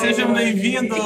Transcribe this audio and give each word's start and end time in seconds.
Sejam 0.00 0.32
bem-vindos! 0.32 0.98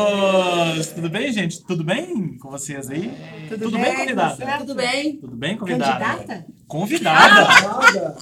Tudo 0.94 1.08
bem, 1.10 1.32
gente? 1.32 1.60
Tudo 1.64 1.82
bem 1.82 2.36
com 2.38 2.50
vocês 2.50 2.88
aí? 2.88 3.10
Tudo 3.48 3.64
Tudo 3.64 3.76
bem, 3.78 3.84
bem, 3.84 3.96
convidada? 3.96 4.36
você? 4.36 4.58
Tudo 4.58 4.74
bem? 4.74 5.16
Tudo 5.16 5.36
bem, 5.36 5.56
convidada? 5.56 5.98
Candidata? 6.04 6.46
Convidada! 6.68 8.16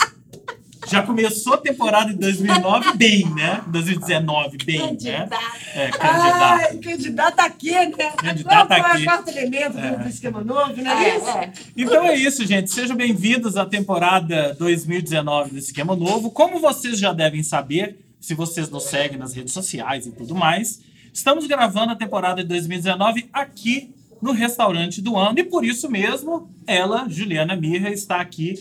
Já 0.87 1.03
começou 1.03 1.53
a 1.55 1.59
temporada 1.59 2.13
de 2.13 2.19
2009 2.19 2.97
bem, 2.97 3.27
né? 3.35 3.63
2019 3.69 4.57
bem, 4.65 4.79
né? 4.79 4.87
Candidata. 4.89 5.37
É, 5.75 5.89
candidata. 5.91 6.45
Ai, 6.45 6.77
candidata 6.79 7.43
aqui, 7.43 7.71
né? 7.73 8.11
Candidata 8.17 8.75
Agora 8.75 8.79
foi 8.79 8.91
aqui. 8.93 9.03
o 9.03 9.05
quarto 9.05 9.29
elemento 9.29 9.73
do- 9.73 9.79
É. 9.79 9.97
do 9.99 10.09
esquema 10.09 10.43
novo, 10.43 10.83
não 10.83 10.91
É, 10.91 11.11
é 11.11 11.17
isso? 11.19 11.29
é. 11.29 11.53
Então 11.77 12.05
é 12.07 12.17
isso, 12.17 12.47
gente. 12.47 12.71
Sejam 12.71 12.97
bem-vindos 12.97 13.57
à 13.59 13.67
temporada 13.67 14.55
2019 14.59 15.51
do 15.51 15.59
Esquema 15.59 15.95
Novo. 15.95 16.31
Como 16.31 16.59
vocês 16.59 16.99
já 16.99 17.13
devem 17.13 17.43
saber, 17.43 17.99
se 18.21 18.35
vocês 18.35 18.69
nos 18.71 18.85
seguem 18.85 19.19
nas 19.19 19.35
redes 19.35 19.53
sociais 19.53 20.07
e 20.07 20.13
tudo 20.13 20.35
mais, 20.35 20.81
estamos 21.13 21.47
gravando 21.47 21.93
a 21.93 21.97
temporada 21.97 22.43
de 22.43 22.49
2019 22.49 23.29
aqui 23.33 23.95
no 24.21 24.33
restaurante 24.33 25.01
do 25.01 25.17
ano 25.17 25.39
e 25.39 25.45
por 25.45 25.65
isso 25.65 25.91
mesmo 25.91 26.51
ela, 26.67 27.07
Juliana 27.09 27.57
Mirra, 27.57 27.91
está 27.91 28.21
aqui 28.21 28.55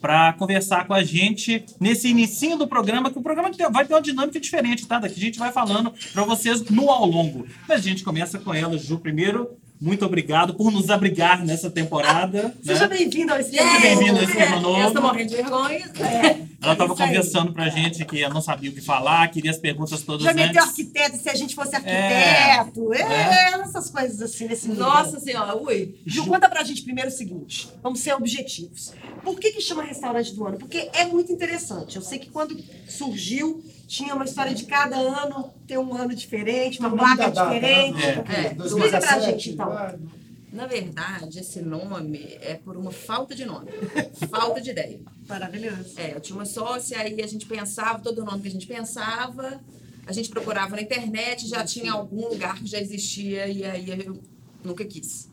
para 0.00 0.32
conversar 0.34 0.86
com 0.86 0.94
a 0.94 1.02
gente 1.02 1.64
nesse 1.80 2.08
inicinho 2.08 2.56
do 2.56 2.68
programa, 2.68 3.10
que 3.10 3.18
o 3.18 3.22
programa 3.22 3.50
vai 3.70 3.84
ter 3.84 3.94
uma 3.94 4.02
dinâmica 4.02 4.38
diferente, 4.38 4.86
tá? 4.86 4.98
Daqui 4.98 5.16
a 5.16 5.24
gente 5.24 5.38
vai 5.38 5.50
falando 5.50 5.92
para 6.12 6.22
vocês 6.24 6.62
no 6.70 6.88
ao 6.90 7.04
longo. 7.04 7.46
Mas 7.66 7.80
a 7.80 7.82
gente 7.82 8.04
começa 8.04 8.38
com 8.38 8.54
ela, 8.54 8.78
Ju, 8.78 8.98
primeiro. 8.98 9.50
Muito 9.80 10.04
obrigado 10.04 10.54
por 10.54 10.72
nos 10.72 10.90
abrigar 10.90 11.44
nessa 11.44 11.70
temporada. 11.70 12.54
Seja 12.62 12.88
né? 12.88 12.96
bem-vindo 12.96 13.32
ao 13.32 13.38
esquema 13.38 13.70
Seja 13.70 13.80
bem-vindo 13.80 14.18
ao. 14.18 14.24
Esquema 14.24 14.56
É, 14.56 14.60
Novo. 14.60 14.80
Eu 14.80 14.88
estou 14.88 15.02
morrendo 15.02 15.30
de 15.30 15.36
vergonha. 15.36 15.90
É. 16.00 16.47
Ela 16.60 16.72
estava 16.72 16.92
aí. 16.92 16.98
conversando 16.98 17.52
pra 17.52 17.68
gente 17.68 18.04
que 18.04 18.20
ela 18.22 18.34
não 18.34 18.40
sabia 18.40 18.68
o 18.68 18.72
que 18.72 18.80
falar, 18.80 19.28
queria 19.28 19.50
as 19.50 19.58
perguntas 19.58 20.02
todas 20.02 20.24
Já 20.24 20.32
meteu 20.34 20.60
arquiteto, 20.62 21.16
se 21.16 21.30
a 21.30 21.34
gente 21.34 21.54
fosse 21.54 21.76
arquiteto. 21.76 22.92
É, 22.94 23.00
É. 23.02 23.60
essas 23.60 23.88
coisas 23.90 24.20
assim, 24.20 24.48
nesse 24.48 24.68
nível. 24.68 24.84
Nossa 24.84 25.20
senhora, 25.20 25.56
ui. 25.56 26.00
Ju, 26.04 26.26
conta 26.26 26.48
pra 26.48 26.64
gente 26.64 26.82
primeiro 26.82 27.10
o 27.10 27.12
seguinte: 27.12 27.68
vamos 27.82 28.00
ser 28.00 28.12
objetivos. 28.14 28.92
Por 29.22 29.38
que, 29.38 29.52
que 29.52 29.60
chama 29.60 29.82
restaurante 29.84 30.34
do 30.34 30.46
ano? 30.46 30.58
Porque 30.58 30.90
é 30.94 31.04
muito 31.04 31.30
interessante. 31.32 31.94
Eu 31.96 32.02
sei 32.02 32.18
que 32.18 32.28
quando 32.30 32.56
surgiu, 32.88 33.62
tinha 33.86 34.14
uma 34.14 34.24
história 34.24 34.54
de 34.54 34.64
cada 34.64 34.96
ano 34.96 35.52
ter 35.66 35.78
um 35.78 35.94
ano 35.94 36.14
diferente, 36.14 36.80
uma 36.80 36.90
placa 36.90 37.30
data, 37.30 37.54
diferente. 37.54 37.98
né? 37.98 38.24
É. 38.46 38.54
2017, 38.54 38.64
Explica 38.64 39.00
pra 39.00 39.20
gente, 39.20 39.50
então. 39.50 40.17
Na 40.52 40.66
verdade, 40.66 41.40
esse 41.40 41.60
nome 41.60 42.18
é 42.40 42.54
por 42.54 42.76
uma 42.76 42.90
falta 42.90 43.34
de 43.34 43.44
nome. 43.44 43.68
falta 44.30 44.60
de 44.60 44.70
ideia. 44.70 45.00
Maravilhoso. 45.28 45.92
É, 45.96 46.14
eu 46.14 46.20
tinha 46.20 46.36
uma 46.36 46.46
sócia, 46.46 46.98
aí 46.98 47.20
a 47.22 47.26
gente 47.26 47.44
pensava, 47.46 48.00
todo 48.00 48.24
nome 48.24 48.40
que 48.42 48.48
a 48.48 48.50
gente 48.50 48.66
pensava, 48.66 49.60
a 50.06 50.12
gente 50.12 50.30
procurava 50.30 50.74
na 50.76 50.82
internet, 50.82 51.46
já 51.46 51.64
tinha 51.64 51.92
algum 51.92 52.28
lugar 52.28 52.58
que 52.58 52.66
já 52.66 52.80
existia, 52.80 53.46
e 53.46 53.62
aí 53.62 53.90
eu 54.06 54.18
nunca 54.64 54.84
quis. 54.86 55.28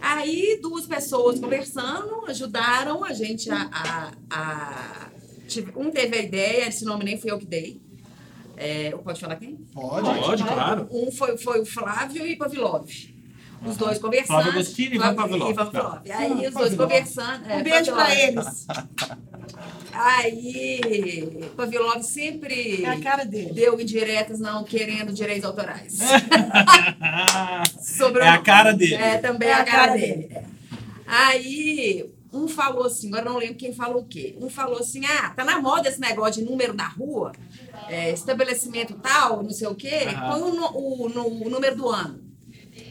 Aí 0.00 0.58
duas 0.62 0.86
pessoas 0.86 1.40
conversando 1.40 2.26
ajudaram 2.26 3.02
a 3.02 3.12
gente 3.12 3.50
a. 3.50 3.68
a- 3.72 4.12
a- 4.30 5.10
um 5.76 5.90
teve 5.90 6.16
a 6.16 6.22
ideia, 6.22 6.68
esse 6.68 6.84
nome 6.84 7.04
nem 7.04 7.18
fui 7.18 7.30
eu 7.30 7.38
que 7.38 7.46
dei. 7.46 7.80
É, 8.56 8.90
pode 8.90 9.20
falar 9.20 9.36
quem? 9.36 9.56
Pode. 9.72 10.20
Pode, 10.20 10.42
claro. 10.44 10.88
Um 10.90 11.10
foi, 11.10 11.36
foi 11.36 11.60
o 11.60 11.66
Flávio 11.66 12.26
e 12.26 12.36
Pavlov. 12.36 12.88
Os 13.64 13.76
dois 13.76 13.98
conversando. 13.98 14.26
Flávio 14.26 14.52
Agostini 14.52 14.92
e 14.92 14.94
Ivan 14.96 15.14
Pavlov, 15.14 15.50
Ivan 15.50 15.66
tá. 15.66 15.70
Pavlov. 15.82 16.10
Aí 16.10 16.32
os 16.32 16.54
dois 16.54 16.54
Pavlov. 16.54 16.78
conversando. 16.78 17.50
é, 17.50 17.56
Um 17.56 17.62
beijo 17.62 17.92
pra 17.92 18.04
Pavlov. 18.04 18.18
eles. 18.18 18.66
Aí, 19.92 21.50
Pavlov 21.56 22.02
sempre 22.02 22.82
É 22.84 22.88
a 22.88 23.00
cara 23.00 23.24
dele. 23.24 23.52
deu 23.52 23.80
indiretas 23.80 24.38
não 24.38 24.62
querendo 24.64 25.12
direitos 25.12 25.44
autorais. 25.44 25.98
Sobre 27.80 28.22
É 28.22 28.28
a 28.28 28.38
cara 28.38 28.72
dele. 28.72 28.94
É, 28.94 29.18
também 29.18 29.48
É 29.48 29.52
a 29.54 29.58
a 29.58 29.64
cara, 29.64 29.78
cara 29.88 29.92
dele. 29.96 30.28
É. 30.30 30.44
Aí, 31.06 32.10
um 32.32 32.46
falou 32.48 32.84
assim, 32.84 33.08
agora 33.08 33.24
não 33.24 33.38
lembro 33.38 33.54
quem 33.56 33.72
falou 33.72 34.02
o 34.02 34.06
quê. 34.06 34.36
Um 34.40 34.50
falou 34.50 34.78
assim, 34.80 35.02
ah, 35.06 35.30
tá 35.30 35.44
na 35.44 35.60
moda 35.60 35.88
esse 35.88 36.00
negócio 36.00 36.42
de 36.42 36.50
número 36.50 36.74
na 36.74 36.88
rua, 36.88 37.32
é, 37.88 38.10
estabelecimento 38.12 38.94
tal, 38.94 39.42
não 39.42 39.50
sei 39.50 39.68
o 39.68 39.74
quê, 39.74 40.06
Aham. 40.08 40.30
põe 40.32 40.42
o, 40.42 41.04
o 41.04 41.08
nu- 41.08 41.46
o 41.46 41.48
número 41.48 41.76
do 41.76 41.88
ano. 41.88 42.25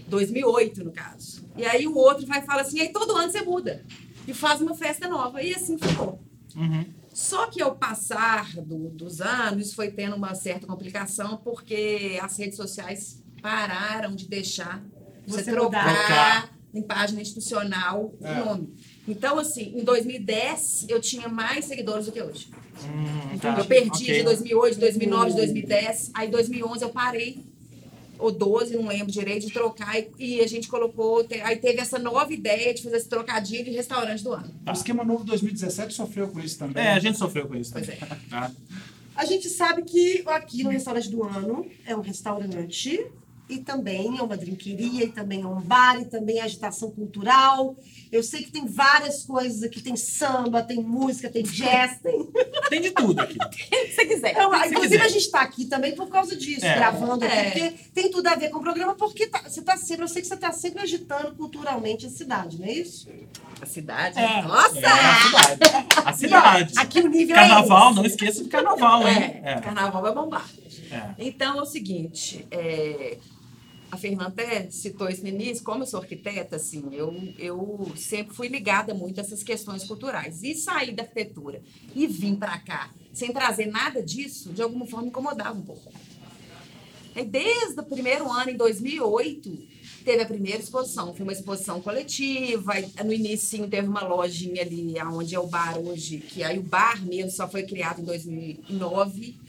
2008, 0.07 0.83
no 0.83 0.91
caso. 0.91 1.45
E 1.57 1.65
aí 1.65 1.87
o 1.87 1.95
outro 1.95 2.25
vai 2.25 2.41
falar 2.41 2.61
assim, 2.61 2.79
aí 2.79 2.89
todo 2.89 3.15
ano 3.15 3.31
você 3.31 3.41
muda. 3.41 3.83
E 4.27 4.33
faz 4.33 4.61
uma 4.61 4.75
festa 4.75 5.07
nova. 5.07 5.41
E 5.41 5.53
assim 5.53 5.77
ficou. 5.77 6.19
Uhum. 6.55 6.85
Só 7.13 7.47
que 7.47 7.61
ao 7.61 7.75
passar 7.75 8.53
do- 8.57 8.89
dos 8.89 9.21
anos, 9.21 9.73
foi 9.73 9.89
tendo 9.91 10.15
uma 10.15 10.35
certa 10.35 10.67
complicação, 10.67 11.37
porque 11.37 12.19
as 12.21 12.37
redes 12.37 12.57
sociais 12.57 13.23
pararam 13.41 14.15
de 14.15 14.27
deixar 14.27 14.83
você, 15.25 15.43
Você 15.43 15.51
trocar, 15.51 15.85
mudar. 15.87 16.57
em 16.73 16.81
página 16.81 17.21
institucional 17.21 18.13
É. 18.21 18.31
o 18.41 18.45
nome. 18.45 18.73
Então, 19.07 19.39
assim, 19.39 19.73
em 19.77 19.83
2010, 19.83 20.85
eu 20.89 20.99
tinha 20.99 21.27
mais 21.29 21.65
seguidores 21.65 22.05
do 22.07 22.11
que 22.11 22.21
hoje. 22.21 22.49
Hum, 22.83 23.37
tá. 23.39 23.55
eu 23.57 23.65
perdi 23.65 23.89
Ok. 24.03 24.17
de 24.17 24.23
2008, 24.23 24.79
2009, 24.79 25.33
2010. 25.35 26.11
Aí, 26.13 26.27
em 26.27 26.31
2011, 26.31 26.83
eu 26.83 26.89
parei. 26.89 27.45
Ou 28.19 28.31
12, 28.31 28.75
não 28.75 28.87
lembro 28.87 29.11
direito, 29.11 29.45
de 29.47 29.53
trocar. 29.53 29.97
E, 29.99 30.09
e 30.19 30.41
a 30.41 30.47
gente 30.47 30.67
colocou... 30.67 31.23
te- 31.23 31.41
aí 31.41 31.57
teve 31.57 31.79
essa 31.79 31.97
nova 31.99 32.31
ideia 32.33 32.73
de 32.73 32.81
fazer 32.83 32.97
esse 32.97 33.09
trocadilho 33.09 33.65
de 33.65 33.71
restaurante 33.71 34.23
do 34.23 34.33
ano. 34.33 34.53
O 34.67 34.71
esquema 34.71 35.03
novo 35.03 35.23
2017 35.23 35.93
sofreu 35.93 36.27
com 36.27 36.39
isso 36.39 36.57
também. 36.57 36.83
É, 36.83 36.93
a 36.93 36.99
gente 36.99 37.17
sofreu 37.17 37.47
com 37.47 37.55
isso. 37.55 37.71
Pois 37.73 37.85
também. 37.85 38.01
é. 38.01 38.29
Tá? 38.29 38.51
A 39.17 39.23
gente 39.23 39.47
sabe 39.47 39.81
que 39.83 40.23
aqui 40.25 40.61
no 40.61 40.69
restaurante 40.71 41.09
do 41.09 41.23
ano 41.23 41.65
é 41.85 41.95
um 41.95 42.01
restaurante 42.01 43.05
e 43.47 43.59
também 43.59 44.17
é 44.17 44.21
uma 44.21 44.35
drinqueria, 44.35 45.03
e 45.05 45.09
também 45.09 45.41
é 45.41 45.47
um 45.47 45.61
bar, 45.61 45.99
e 46.01 46.05
também 46.05 46.39
é 46.39 46.41
agitação 46.43 46.89
cultural. 46.91 47.75
Eu 48.11 48.23
sei 48.23 48.43
que 48.43 48.51
tem 48.51 48.65
várias 48.65 49.23
coisas 49.23 49.61
aqui, 49.63 49.81
tem 49.81 49.95
samba, 49.95 50.63
tem 50.63 50.81
música, 50.81 51.29
tem 51.29 51.43
jazz, 51.43 51.99
tem... 52.01 52.27
Tem 52.69 52.81
de 52.81 52.89
tudo 52.91 53.19
aqui. 53.21 53.35
Se 53.35 53.95
você 53.95 54.05
quiser. 54.07 54.31
Então, 54.31 54.51
se 54.51 54.67
inclusive, 54.69 54.89
quiser. 54.95 55.03
a 55.05 55.07
gente 55.07 55.21
está 55.21 55.41
aqui 55.41 55.65
também 55.65 55.93
por 55.95 56.07
causa 56.09 56.35
disso, 56.35 56.65
É. 56.65 56.73
gravando 56.75 57.23
aqui, 57.23 57.35
É. 57.35 57.43
porque 57.51 57.69
tem 57.93 58.09
tudo 58.09 58.25
a 58.27 58.35
ver 58.35 58.49
com 58.49 58.57
o 58.57 58.61
programa, 58.61 58.95
porque 58.95 59.27
tá- 59.27 59.43
você 59.47 59.59
está 59.59 59.77
sempre, 59.77 60.03
eu 60.03 60.07
sei 60.07 60.21
que 60.23 60.27
você 60.27 60.33
está 60.33 60.51
sempre 60.51 60.81
agitando 60.81 61.35
culturalmente 61.35 62.07
a 62.07 62.09
cidade, 62.09 62.57
não 62.59 62.65
é 62.65 62.71
isso? 62.71 63.07
A 63.61 63.65
cidade? 63.67 64.17
É. 64.19 64.41
Nossa! 64.41 64.79
É, 64.79 64.83
a 64.83 65.19
cidade. 65.19 65.59
A 66.05 66.13
cidade. 66.13 66.73
Aqui 66.77 66.99
o 67.01 67.07
nível 67.07 67.35
Carnaval, 67.35 67.91
é 67.91 67.95
não 67.95 68.05
esqueça 68.05 68.43
do 68.43 68.49
carnaval, 68.49 69.07
hein? 69.07 69.39
É, 69.43 69.59
carnaval 69.61 70.01
vai 70.01 70.13
bombar. 70.13 70.49
É. 70.91 71.09
Então 71.19 71.59
é 71.59 71.61
o 71.61 71.65
seguinte, 71.65 72.47
é, 72.49 73.17
a 73.95 73.97
Fernanda 73.97 74.27
até 74.27 74.69
citou 74.69 75.09
isso 75.09 75.23
no 75.23 75.29
início, 75.29 75.63
como 75.63 75.83
eu 75.83 75.87
sou 75.87 76.01
arquiteta, 76.01 76.57
assim, 76.57 76.83
eu, 76.91 77.13
eu 77.39 77.91
sempre 77.95 78.35
fui 78.35 78.47
ligada 78.47 78.93
muito 78.93 79.19
a 79.19 79.23
essas 79.23 79.41
questões 79.41 79.83
culturais. 79.83 80.43
E 80.43 80.53
sair 80.53 80.93
da 80.93 81.03
arquitetura 81.03 81.61
e 81.95 82.05
vir 82.05 82.35
para 82.35 82.57
cá 82.59 82.91
sem 83.13 83.31
trazer 83.31 83.67
nada 83.67 84.03
disso, 84.03 84.51
de 84.51 84.61
alguma 84.61 84.85
forma 84.85 85.07
incomodava 85.07 85.57
um 85.57 85.63
pouco. 85.63 85.91
Desde 87.27 87.79
o 87.79 87.83
primeiro 87.83 88.29
ano, 88.29 88.51
em 88.51 88.57
2008, 88.57 89.57
teve 90.03 90.21
a 90.21 90.25
primeira 90.25 90.59
exposição. 90.59 91.15
Foi 91.15 91.23
uma 91.23 91.31
exposição 91.31 91.81
coletiva. 91.81 92.73
No 93.05 93.13
início 93.13 93.65
teve 93.69 93.87
uma 93.87 94.05
lojinha 94.05 94.61
ali, 94.61 94.93
onde 95.13 95.33
é 95.33 95.39
o 95.39 95.47
bar 95.47 95.79
hoje, 95.79 96.17
que 96.17 96.43
aí 96.43 96.59
o 96.59 96.63
bar 96.63 97.05
mesmo 97.05 97.31
só 97.31 97.47
foi 97.47 97.63
criado 97.63 98.01
em 98.01 98.03
2009. 98.03 99.44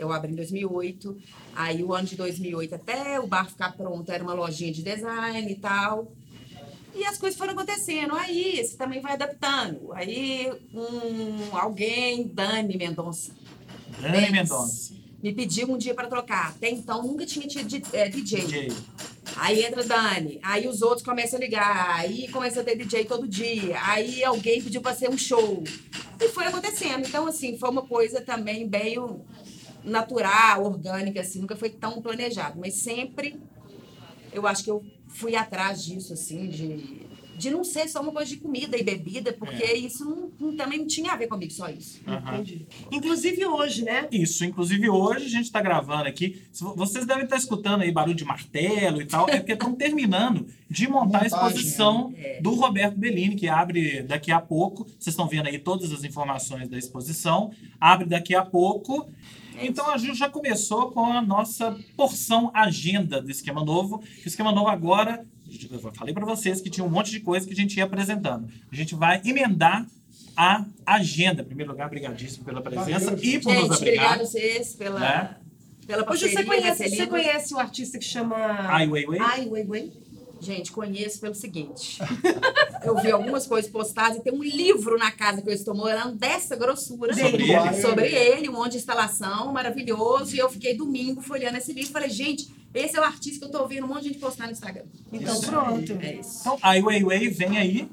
Eu 0.00 0.12
abri 0.12 0.32
em 0.32 0.36
2008. 0.36 1.16
Aí 1.54 1.82
o 1.84 1.92
ano 1.94 2.06
de 2.06 2.16
2008 2.16 2.74
até 2.74 3.20
o 3.20 3.26
bar 3.26 3.48
ficar 3.48 3.72
pronto 3.76 4.10
era 4.10 4.22
uma 4.22 4.32
lojinha 4.34 4.72
de 4.72 4.82
design 4.82 5.50
e 5.50 5.54
tal. 5.56 6.12
E 6.94 7.04
as 7.04 7.18
coisas 7.18 7.38
foram 7.38 7.52
acontecendo. 7.52 8.14
Aí 8.14 8.56
você 8.64 8.76
também 8.76 9.00
vai 9.00 9.12
adaptando. 9.12 9.92
Aí 9.92 10.50
um, 10.74 11.56
alguém, 11.56 12.26
Dani 12.26 12.76
Mendonça, 12.76 13.32
Dani. 14.00 14.30
Mendonça. 14.30 14.94
me 15.22 15.32
pediu 15.32 15.70
um 15.70 15.76
dia 15.78 15.94
para 15.94 16.08
trocar. 16.08 16.48
Até 16.50 16.70
então 16.70 17.02
nunca 17.02 17.24
tinha 17.26 17.46
tido 17.46 17.66
di- 17.66 17.82
é, 17.92 18.08
DJ. 18.08 18.40
DJ. 18.40 18.72
Aí 19.36 19.62
entra 19.64 19.84
Dani, 19.84 20.40
aí 20.42 20.66
os 20.66 20.82
outros 20.82 21.04
começam 21.04 21.38
a 21.38 21.40
ligar, 21.42 21.94
aí 22.00 22.26
começa 22.28 22.60
a 22.60 22.64
ter 22.64 22.76
DJ 22.76 23.04
todo 23.04 23.28
dia, 23.28 23.78
aí 23.84 24.24
alguém 24.24 24.60
pediu 24.60 24.80
para 24.80 24.94
ser 24.94 25.08
um 25.08 25.16
show. 25.16 25.62
E 26.20 26.28
foi 26.28 26.44
acontecendo. 26.46 27.06
Então, 27.06 27.26
assim, 27.28 27.56
foi 27.56 27.70
uma 27.70 27.82
coisa 27.82 28.20
também 28.20 28.68
bem 28.68 28.98
natural, 29.84 30.64
orgânica, 30.64 31.20
assim, 31.20 31.40
nunca 31.40 31.56
foi 31.56 31.70
tão 31.70 32.00
planejado. 32.00 32.58
Mas 32.58 32.74
sempre 32.74 33.40
eu 34.32 34.46
acho 34.46 34.64
que 34.64 34.70
eu 34.70 34.84
fui 35.08 35.34
atrás 35.34 35.84
disso, 35.84 36.12
assim, 36.12 36.48
de, 36.48 37.06
de 37.40 37.50
não 37.50 37.64
ser 37.64 37.88
só 37.88 38.00
uma 38.02 38.12
coisa 38.12 38.28
de 38.30 38.36
comida 38.36 38.76
e 38.76 38.82
bebida, 38.82 39.32
porque 39.32 39.62
É. 39.64 39.76
isso 39.76 40.04
não, 40.04 40.30
não- 40.38 40.56
também 40.56 40.78
não 40.80 40.86
tinha 40.86 41.12
a 41.12 41.16
ver 41.16 41.26
comigo 41.26 41.50
só 41.50 41.68
isso. 41.68 42.00
Aham. 42.06 42.34
Entendi. 42.34 42.66
Inclusive 42.92 43.46
hoje, 43.46 43.82
né? 43.82 44.06
Isso, 44.12 44.44
inclusive 44.44 44.88
hoje 44.88 45.24
a 45.26 45.28
gente 45.28 45.44
está 45.46 45.60
gravando 45.60 46.04
aqui. 46.06 46.42
Vocês 46.76 47.06
devem 47.06 47.24
estar 47.24 47.36
escutando 47.36 47.80
aí 47.82 47.90
barulho 47.90 48.14
de 48.14 48.24
martelo 48.24 49.00
e 49.00 49.06
tal, 49.06 49.28
é 49.28 49.38
porque 49.38 49.52
estão 49.52 49.74
terminando 49.74 50.46
de 50.68 50.86
montar 50.88 51.22
a 51.22 51.26
exposição 51.26 52.12
é. 52.16 52.40
do 52.42 52.50
Roberto 52.54 52.96
Bellini, 52.96 53.34
que 53.34 53.48
abre 53.48 54.02
daqui 54.02 54.30
a 54.30 54.40
pouco. 54.40 54.84
Vocês 54.84 55.08
estão 55.08 55.26
vendo 55.26 55.46
aí 55.48 55.58
todas 55.58 55.90
as 55.92 56.04
informações 56.04 56.68
da 56.68 56.76
exposição. 56.78 57.50
Abre 57.80 58.06
daqui 58.06 58.34
a 58.34 58.44
pouco. 58.44 59.08
É 59.56 59.66
Então 59.66 59.90
a 59.90 59.98
Ju 59.98 60.14
já 60.14 60.28
começou 60.28 60.90
com 60.90 61.04
a 61.04 61.20
nossa 61.20 61.76
porção 61.96 62.50
agenda 62.54 63.20
do 63.20 63.30
Esquema 63.30 63.64
Novo. 63.64 63.96
O 64.24 64.28
Esquema 64.28 64.52
Novo 64.52 64.68
agora, 64.68 65.26
eu 65.70 65.92
falei 65.94 66.14
para 66.14 66.24
vocês 66.26 66.60
que 66.60 66.70
tinha 66.70 66.84
um 66.84 66.90
monte 66.90 67.10
de 67.10 67.20
coisa 67.20 67.46
que 67.46 67.52
a 67.52 67.56
gente 67.56 67.76
ia 67.76 67.84
apresentando. 67.84 68.48
A 68.70 68.74
gente 68.76 68.94
vai 68.94 69.20
emendar 69.24 69.86
a 70.36 70.64
agenda. 70.86 71.42
Em 71.42 71.46
primeiro 71.46 71.72
lugar, 71.72 71.86
obrigadíssimo 71.86 72.44
pela 72.44 72.62
presença 72.62 73.06
Valeu, 73.10 73.24
e 73.24 73.38
por 73.40 73.52
nos 73.52 73.62
Gente, 73.62 73.74
abrigar. 73.74 73.76
obrigada 73.76 74.22
a 74.22 74.26
vocês 74.26 74.74
pela, 74.74 75.00
Né? 75.00 75.36
pela 75.86 76.10
Hoje 76.10 76.30
você 76.30 76.44
conhece, 76.44 76.88
você 76.88 77.06
conhece 77.06 77.54
o 77.54 77.58
artista 77.58 77.98
que 77.98 78.04
chama 78.04 78.36
Ai 78.36 78.86
Weiwei? 78.88 79.20
Ai 79.20 79.46
Weiwei? 79.48 79.92
Gente, 80.40 80.72
conheço 80.72 81.20
pelo 81.20 81.34
seguinte. 81.34 81.98
Eu 82.82 82.96
vi 82.96 83.10
algumas 83.10 83.46
coisas 83.46 83.70
postadas 83.70 84.16
e 84.16 84.22
tem 84.22 84.32
um 84.32 84.42
livro 84.42 84.96
na 84.96 85.10
casa 85.10 85.42
que 85.42 85.48
eu 85.50 85.52
estou 85.52 85.74
morando 85.74 86.16
dessa 86.16 86.56
grossura. 86.56 87.12
Sobre 87.12 87.36
Dele. 87.36 87.52
ele? 87.52 87.82
Sobre 87.82 88.06
ele, 88.08 88.48
um 88.48 88.52
monte 88.54 88.72
de 88.72 88.78
instalação 88.78 89.52
maravilhoso. 89.52 90.34
E 90.34 90.38
eu 90.38 90.48
fiquei 90.48 90.74
domingo 90.74 91.20
folheando 91.20 91.58
esse 91.58 91.74
livro 91.74 91.90
e 91.90 91.92
falei, 91.92 92.08
gente, 92.08 92.48
esse 92.72 92.96
é 92.96 93.00
o 93.00 93.04
artista 93.04 93.40
que 93.40 93.44
eu 93.46 93.50
tô 93.50 93.62
ouvindo 93.62 93.84
um 93.84 93.88
monte 93.88 94.02
de 94.02 94.08
gente 94.08 94.18
postar 94.18 94.46
no 94.46 94.52
Instagram. 94.52 94.84
Então 95.12 95.34
Isso 95.34 95.46
pronto. 95.46 95.92
É 96.00 96.14
isso. 96.14 96.40
Então, 96.40 96.58
Ai 96.62 96.82
Weiwei 96.82 97.28
vem 97.28 97.58
aí. 97.58 97.88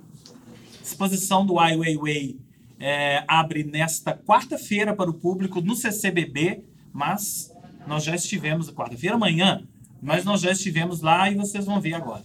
Exposição 0.84 1.46
do 1.46 1.60
Ai 1.60 1.76
Weiwei 1.76 2.40
é, 2.80 3.24
abre 3.28 3.64
nesta 3.64 4.14
quarta-feira 4.16 4.96
para 4.96 5.10
o 5.10 5.14
público 5.14 5.62
no 5.62 5.76
CCBB, 5.76 6.64
mas 6.94 7.52
nós 7.88 8.04
já 8.04 8.16
estivemos, 8.16 8.70
quarta-feira 8.70 9.16
amanhã, 9.16 9.68
mas 10.02 10.24
nós 10.24 10.42
já 10.42 10.52
estivemos 10.52 11.02
lá 11.02 11.30
e 11.30 11.36
vocês 11.36 11.66
vão 11.66 11.82
ver 11.82 11.94
agora. 11.94 12.24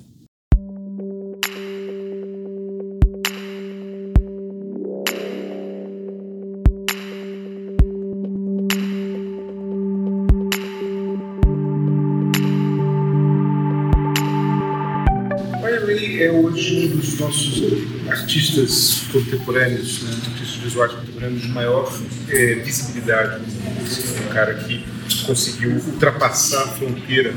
Nossos 17.23 17.63
artistas 18.09 19.05
contemporâneos, 19.13 20.03
né, 20.03 20.11
artistas 20.11 20.57
visuais 20.57 20.93
contemporâneos 20.93 21.43
de 21.43 21.49
maior 21.49 21.93
eh, 22.29 22.55
visibilidade. 22.65 23.43
É 23.43 24.29
um 24.29 24.33
cara 24.33 24.55
que 24.55 24.85
conseguiu 25.25 25.73
ultrapassar 25.73 26.63
a 26.63 26.69
fronteira 26.69 27.33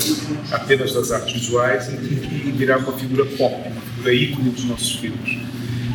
apenas 0.51 0.93
das 0.93 1.11
artes 1.11 1.33
visuais 1.33 1.87
e, 1.89 2.51
virar 2.57 2.77
uma 2.77 2.93
figura 2.93 3.25
pop, 3.25 3.53
uma 3.67 3.81
figura 3.81 4.13
ícone 4.13 4.49
dos 4.49 4.65
nossos 4.65 4.95
filmes. 4.95 5.39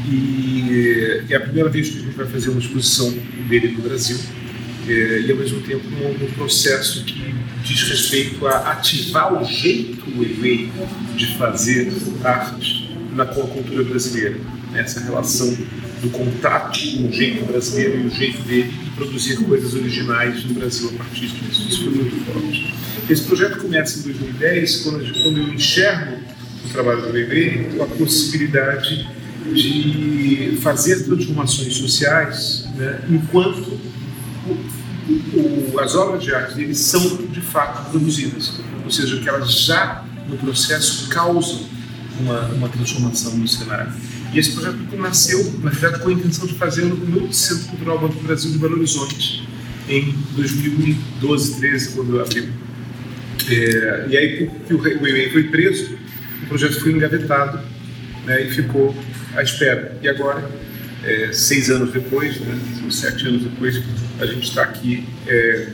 E 0.09 1.25
é 1.29 1.37
a 1.37 1.41
primeira 1.41 1.69
vez 1.69 1.89
que 1.89 1.99
a 1.99 2.03
gente 2.03 2.17
vai 2.17 2.27
fazer 2.27 2.51
uma 2.51 2.61
exposição 2.61 3.11
dele 3.49 3.69
no 3.73 3.83
Brasil. 3.83 4.19
eh, 4.89 5.25
e 5.27 5.31
ao 5.31 5.37
mesmo 5.37 5.61
tempo 5.63 5.85
um, 5.89 6.25
um 6.25 6.31
processo 6.33 7.05
que 7.05 7.35
diz 7.63 7.83
respeito 7.83 8.47
a 8.47 8.73
ativar 8.73 9.41
o 9.41 9.45
jeito 9.45 10.03
Weiwei 10.19 10.73
de 11.17 11.37
fazer 11.37 11.93
arte 12.25 12.90
na 13.15 13.27
cultura 13.27 13.83
brasileira. 13.85 14.37
Essa 14.75 15.01
relação 15.01 15.57
do 16.03 16.09
contato 16.11 16.79
com 16.97 17.09
o 17.09 17.13
jeito 17.13 17.45
brasileiro 17.45 18.01
e 18.03 18.07
o 18.07 18.11
jeito 18.11 18.41
dele 18.43 18.71
de 18.85 18.91
produzir 18.93 19.37
coisas 19.45 19.75
originais 19.75 20.45
no 20.45 20.55
Brasil 20.55 20.91
a 20.95 20.99
partir 20.99 21.27
disso. 21.29 21.67
Isso 21.69 21.85
foi 21.85 21.93
muito 21.95 22.25
forte. 22.33 22.75
Esse 23.09 23.23
projeto 23.23 23.59
começa 23.59 23.99
em 23.99 24.03
2010, 24.03 24.77
quando, 24.83 25.03
eu 25.39 25.53
enxergo 25.55 26.17
o 26.65 26.69
trabalho 26.71 27.03
do 27.03 27.13
Weiwei, 27.13 27.69
a 27.81 27.87
possibilidade 27.87 29.09
de 29.53 30.59
fazer 30.63 31.03
transformações 31.05 31.75
sociais 31.75 32.67
né, 32.77 33.01
enquanto 33.11 33.77
o- 35.35 35.79
as 35.81 35.95
obras 35.95 36.23
de 36.23 36.33
arte 36.33 36.55
deles 36.55 36.79
são 36.79 37.17
de 37.17 37.41
fato 37.41 37.91
produzidas, 37.91 38.53
ou 38.85 38.91
seja, 38.91 39.17
que 39.19 39.29
elas 39.29 39.53
já 39.53 40.05
no 40.29 40.37
processo 40.37 41.09
causam 41.09 41.61
uma, 42.21 42.47
uma 42.49 42.69
transformação 42.69 43.37
no 43.37 43.49
cenário. 43.49 43.93
E 44.33 44.39
esse 44.39 44.53
projeto 44.53 44.79
nasceu, 44.97 45.53
na 45.63 45.71
verdade, 45.71 46.03
com 46.03 46.09
a 46.09 46.13
intenção 46.13 46.47
de 46.47 46.55
fazer 46.55 46.85
no 46.85 46.97
no 46.97 47.33
Centro 47.33 47.69
Cultural 47.69 47.99
Banco 47.99 48.15
do 48.15 48.23
Brasil 48.23 48.53
de 48.53 48.59
Belo 48.59 48.77
Horizonte, 48.77 49.49
em 49.89 50.15
2012, 50.37 51.57
13, 51.57 51.91
quando 51.91 52.17
eu 52.17 52.23
abri. 52.23 52.49
É, 53.49 54.07
e 54.09 54.17
aí, 54.17 54.47
porque 54.47 54.75
o 54.75 55.03
Weiwei 55.03 55.31
foi 55.31 55.45
preso, 55.45 55.99
o 56.45 56.47
projeto 56.47 56.81
foi 56.81 56.93
engavetado 56.93 57.61
né, 58.25 58.43
e 58.47 58.51
ficou 58.51 58.95
à 59.35 59.43
espera. 59.43 59.99
E 60.01 60.09
agora, 60.09 60.49
é, 61.03 61.33
seis 61.33 61.71
anos 61.71 61.93
depois, 61.93 62.39
né, 62.41 62.59
sete 62.91 63.27
anos 63.27 63.43
depois, 63.43 63.83
a 64.21 64.27
gente 64.27 64.49
está 64.49 64.63
aqui 64.63 65.05
é, 65.27 65.69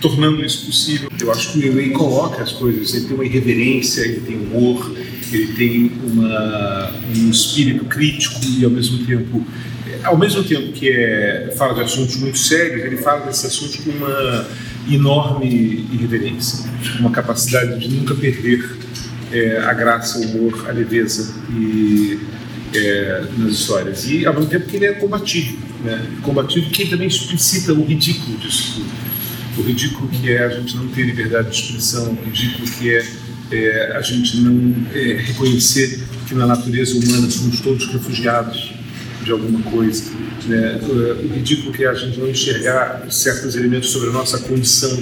tornando 0.00 0.44
isso 0.44 0.66
possível. 0.66 1.10
Eu 1.20 1.30
acho 1.30 1.52
que 1.52 1.58
o 1.58 1.62
Weiwei 1.62 1.90
coloca 1.90 2.42
as 2.42 2.52
coisas, 2.52 2.94
ele 2.94 3.06
tem 3.06 3.14
uma 3.14 3.24
irreverência, 3.24 4.02
ele 4.02 4.20
tem 4.20 4.36
humor, 4.36 4.90
ele 5.36 5.52
tem 5.54 5.92
uma, 6.04 6.92
um 7.16 7.30
espírito 7.30 7.84
crítico 7.84 8.40
e 8.44 8.64
ao 8.64 8.70
mesmo 8.70 9.04
tempo 9.04 9.46
ao 10.04 10.18
mesmo 10.18 10.42
tempo 10.42 10.72
que 10.72 10.90
é, 10.90 11.54
fala 11.56 11.74
de 11.74 11.82
assuntos 11.82 12.16
muito 12.16 12.38
sérios, 12.38 12.84
ele 12.84 12.96
fala 12.96 13.26
desses 13.26 13.44
assuntos 13.44 13.76
com 13.76 13.90
uma 13.90 14.46
enorme 14.90 15.86
irreverência, 15.92 16.68
uma 16.98 17.10
capacidade 17.10 17.78
de 17.78 17.88
nunca 17.94 18.14
perder 18.14 18.76
é, 19.32 19.58
a 19.58 19.72
graça, 19.72 20.18
o 20.18 20.22
humor, 20.22 20.68
a 20.68 20.72
leveza 20.72 21.34
e, 21.50 22.18
é, 22.74 23.24
nas 23.38 23.52
histórias. 23.52 24.08
E 24.08 24.26
ao 24.26 24.34
mesmo 24.34 24.50
tempo 24.50 24.66
que 24.66 24.76
ele 24.76 24.86
é 24.86 24.92
combativo, 24.92 25.56
né? 25.84 26.04
combativo 26.22 26.70
que 26.70 26.86
também 26.86 27.06
explicita 27.06 27.72
o 27.72 27.84
ridículo 27.84 28.36
disso 28.38 28.74
tudo. 28.76 29.12
O 29.58 29.62
ridículo 29.62 30.08
que 30.08 30.32
é 30.32 30.44
a 30.44 30.48
gente 30.48 30.76
não 30.76 30.88
ter 30.88 31.02
liberdade 31.02 31.50
de 31.50 31.56
expressão, 31.56 32.12
o 32.12 32.24
ridículo 32.24 32.70
que 32.70 32.90
é, 32.90 33.06
é, 33.52 33.96
a 33.96 34.00
gente 34.00 34.38
não 34.38 34.74
é, 34.94 35.14
reconhecer 35.14 36.00
que 36.26 36.34
na 36.34 36.46
natureza 36.46 36.96
humana 36.96 37.30
somos 37.30 37.60
todos 37.60 37.86
refugiados 37.92 38.72
de 39.22 39.30
alguma 39.30 39.60
coisa. 39.70 40.04
Né? 40.46 40.80
O 40.82 41.34
ridículo 41.34 41.72
que 41.72 41.84
é 41.84 41.88
a 41.88 41.94
gente 41.94 42.18
não 42.18 42.28
enxergar 42.28 43.06
certos 43.10 43.54
elementos 43.54 43.90
sobre 43.90 44.08
a 44.08 44.12
nossa 44.12 44.38
condição 44.38 44.98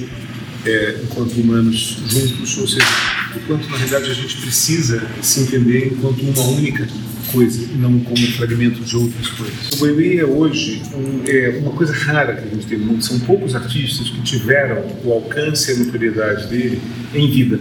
é, 0.66 1.00
enquanto 1.02 1.32
humanos 1.40 1.98
juntos, 2.06 2.58
ou 2.58 2.68
seja, 2.68 2.86
o 3.34 3.40
quanto 3.46 3.68
na 3.70 3.76
realidade 3.76 4.10
a 4.10 4.14
gente 4.14 4.36
precisa 4.36 5.02
se 5.22 5.40
entender 5.40 5.92
enquanto 5.92 6.20
uma 6.20 6.42
única 6.48 6.86
coisa, 7.32 7.66
não 7.76 8.00
como 8.00 8.26
fragmento 8.32 8.80
de 8.80 8.96
outras 8.96 9.28
coisas. 9.28 9.80
O 9.80 9.84
Weiwei 9.84 10.18
é 10.18 10.24
hoje 10.24 10.82
um, 10.94 11.22
é, 11.26 11.58
uma 11.60 11.70
coisa 11.72 11.92
rara 11.92 12.34
que 12.34 12.48
a 12.48 12.50
gente 12.50 12.66
tem 12.66 12.78
no 12.78 12.86
mundo. 12.86 13.04
São 13.04 13.18
poucos 13.20 13.54
artistas 13.54 14.10
que 14.10 14.20
tiveram 14.22 14.84
o 15.04 15.12
alcance 15.12 15.70
e 15.70 15.74
a 15.74 15.78
notoriedade 15.78 16.48
dele 16.48 16.80
em 17.14 17.30
vida. 17.30 17.58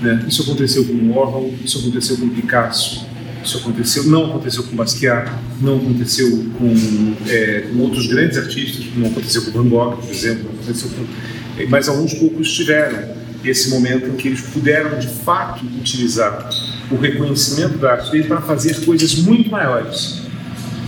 Né? 0.00 0.24
Isso 0.28 0.42
aconteceu 0.42 0.84
com 0.84 1.10
Warhol, 1.10 1.54
isso 1.64 1.78
aconteceu 1.78 2.16
com 2.16 2.28
Picasso, 2.28 3.06
isso 3.44 3.58
aconteceu, 3.58 4.04
não 4.04 4.26
aconteceu 4.26 4.62
com 4.62 4.76
Basquiat, 4.76 5.30
não 5.60 5.78
aconteceu 5.78 6.44
com, 6.58 7.14
é, 7.28 7.66
com 7.70 7.78
outros 7.80 8.06
grandes 8.06 8.36
artistas, 8.36 8.86
não 8.96 9.08
aconteceu 9.08 9.42
com 9.42 9.50
Van 9.50 9.68
Gogh, 9.68 9.96
por 9.96 10.10
exemplo, 10.10 10.50
com, 10.50 11.60
é, 11.60 11.66
mas 11.66 11.88
alguns 11.88 12.14
poucos 12.14 12.52
tiveram 12.52 13.16
esse 13.44 13.70
momento 13.70 14.06
em 14.06 14.16
que 14.16 14.28
eles 14.28 14.40
puderam 14.40 14.98
de 14.98 15.08
fato 15.08 15.64
utilizar 15.64 16.50
o 16.90 16.96
reconhecimento 16.96 17.78
da 17.78 17.92
arte 17.92 18.10
dele 18.10 18.24
para 18.24 18.40
fazer 18.40 18.84
coisas 18.84 19.14
muito 19.16 19.50
maiores, 19.50 20.22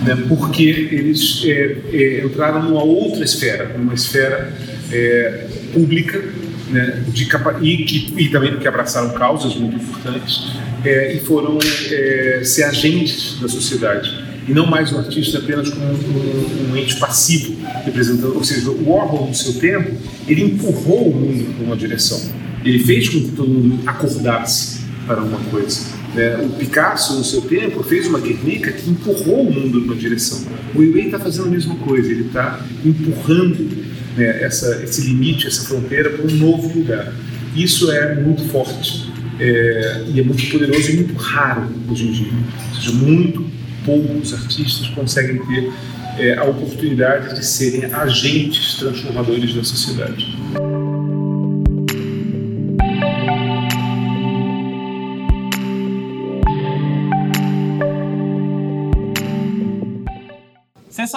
né, 0.04 0.16
porque 0.28 0.62
eles 0.62 1.42
é, 1.44 1.76
é, 1.92 2.24
entraram 2.24 2.62
numa 2.62 2.82
outra 2.82 3.24
esfera, 3.24 3.76
numa 3.76 3.94
esfera 3.94 4.52
é, 4.90 5.46
pública, 5.72 6.22
né, 6.70 7.04
de 7.08 7.26
capa 7.26 7.58
e, 7.60 7.84
que, 7.84 8.14
e 8.16 8.28
também 8.28 8.52
porque 8.52 8.68
abraçaram 8.68 9.10
causas 9.10 9.54
muito 9.56 9.76
importantes 9.76 10.52
é, 10.84 11.14
e 11.14 11.20
foram 11.20 11.58
é, 11.90 12.42
ser 12.44 12.64
agentes 12.64 13.38
da 13.40 13.48
sociedade 13.48 14.30
e 14.48 14.52
não 14.52 14.66
mais 14.66 14.92
um 14.92 14.98
artista 14.98 15.38
apenas 15.38 15.68
como 15.70 15.84
um, 15.84 15.92
um, 15.92 16.72
um 16.72 16.76
ente 16.76 16.96
passivo 16.96 17.56
representando, 17.84 18.34
ou 18.34 18.42
seja, 18.42 18.70
o 18.70 18.90
Warhol 18.90 19.28
no 19.28 19.34
seu 19.34 19.54
tempo 19.54 19.96
ele 20.26 20.42
empurrou 20.42 21.10
o 21.10 21.14
mundo 21.14 21.54
para 21.54 21.64
uma 21.66 21.76
direção, 21.76 22.20
ele 22.64 22.78
fez 22.80 23.08
com 23.08 23.20
que 23.20 23.32
todo 23.32 23.48
mundo 23.48 23.80
acordasse 23.86 24.80
para 25.06 25.22
uma 25.22 25.38
coisa. 25.50 25.80
né? 26.14 26.36
o 26.44 26.50
Picasso, 26.50 27.16
no 27.16 27.24
seu 27.24 27.42
tempo, 27.42 27.82
fez 27.82 28.06
uma 28.06 28.20
Guernica 28.20 28.72
que 28.72 28.90
empurrou 28.90 29.42
o 29.42 29.52
mundo 29.52 29.80
numa 29.80 29.96
direção. 29.96 30.40
O 30.74 30.78
Weiwei 30.78 31.06
está 31.06 31.18
fazendo 31.18 31.46
a 31.46 31.50
mesma 31.50 31.74
coisa, 31.76 32.10
ele 32.10 32.26
está 32.26 32.64
empurrando 32.84 33.68
né, 34.16 34.42
essa, 34.42 34.82
esse 34.82 35.02
limite, 35.02 35.46
essa 35.46 35.62
fronteira 35.62 36.10
para 36.10 36.24
um 36.24 36.36
novo 36.36 36.78
lugar. 36.78 37.12
Isso 37.54 37.90
é 37.90 38.14
muito 38.14 38.44
forte. 38.48 39.10
é, 39.40 40.04
e 40.08 40.20
é 40.20 40.22
muito 40.22 40.46
poderoso 40.50 40.90
e 40.90 40.96
muito 40.96 41.14
raro 41.14 41.66
hoje 41.88 42.08
em 42.08 42.12
dia. 42.12 42.32
Ou 42.68 42.74
seja, 42.76 42.92
muito 42.92 43.44
poucos 43.84 44.34
artistas 44.34 44.88
conseguem 44.88 45.38
ter 45.46 45.72
é, 46.18 46.36
a 46.36 46.44
oportunidade 46.44 47.34
de 47.34 47.44
serem 47.44 47.86
agentes 47.86 48.74
transformadores 48.74 49.54
da 49.54 49.64
sociedade. 49.64 50.36